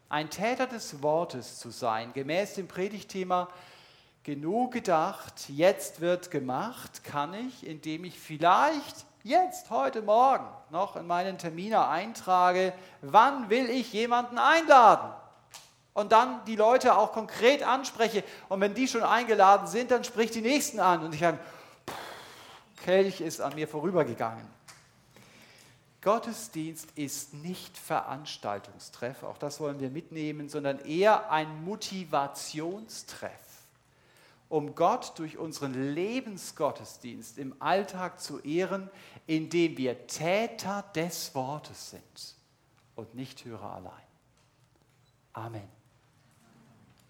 ein 0.10 0.30
Täter 0.30 0.66
des 0.66 1.04
Wortes 1.04 1.60
zu 1.60 1.70
sein, 1.70 2.14
gemäß 2.14 2.56
dem 2.56 2.68
Predigtthema 2.68 3.50
genug 4.24 4.74
gedacht, 4.74 5.50
jetzt 5.50 6.02
wird 6.02 6.32
gemacht, 6.32 7.04
kann 7.04 7.36
ich, 7.36 7.66
indem 7.68 8.06
ich 8.06 8.20
vielleicht 8.20 9.06
jetzt, 9.24 9.70
heute 9.70 10.02
Morgen 10.02 10.46
noch 10.72 10.96
in 10.96 11.06
meinen 11.06 11.38
Termine 11.38 11.88
eintrage, 11.88 12.74
wann 13.02 13.50
will 13.52 13.70
ich 13.70 13.94
jemanden 13.94 14.40
einladen? 14.40 15.12
Und 15.96 16.12
dann 16.12 16.46
die 16.46 16.56
Leute 16.56 16.96
auch 16.96 17.12
konkret 17.14 17.64
anspreche. 17.64 18.24
Und 18.50 18.62
wenn 18.62 18.76
die 18.76 18.88
schon 18.88 19.02
eingeladen 19.02 19.66
sind, 19.66 19.90
dann 19.90 20.04
sprich 20.04 20.30
die 20.30 20.42
nächsten 20.42 20.80
an. 20.80 21.04
Und 21.04 21.16
ich 21.16 21.22
sage, 21.22 21.40
Kelch 22.84 23.22
ist 23.22 23.42
an 23.42 23.56
mir 23.56 23.68
vorübergegangen. 23.68 24.46
Gottesdienst 26.04 26.90
ist 26.94 27.34
nicht 27.34 27.76
Veranstaltungstreff, 27.80 29.24
auch 29.24 29.40
das 29.40 29.60
wollen 29.60 29.80
wir 29.80 29.90
mitnehmen, 29.90 30.50
sondern 30.50 30.78
eher 30.86 31.32
ein 31.32 31.64
Motivationstreff 31.64 33.32
um 34.50 34.76
Gott 34.76 35.18
durch 35.18 35.38
unseren 35.38 35.94
Lebensgottesdienst 35.94 37.38
im 37.38 37.62
Alltag 37.62 38.20
zu 38.20 38.40
ehren, 38.40 38.90
indem 39.28 39.78
wir 39.78 40.08
Täter 40.08 40.84
des 40.96 41.34
Wortes 41.34 41.92
sind 41.92 42.36
und 42.96 43.16
nicht 43.16 43.44
Hörer 43.44 43.74
allein. 43.74 43.92
Amen. 45.34 45.68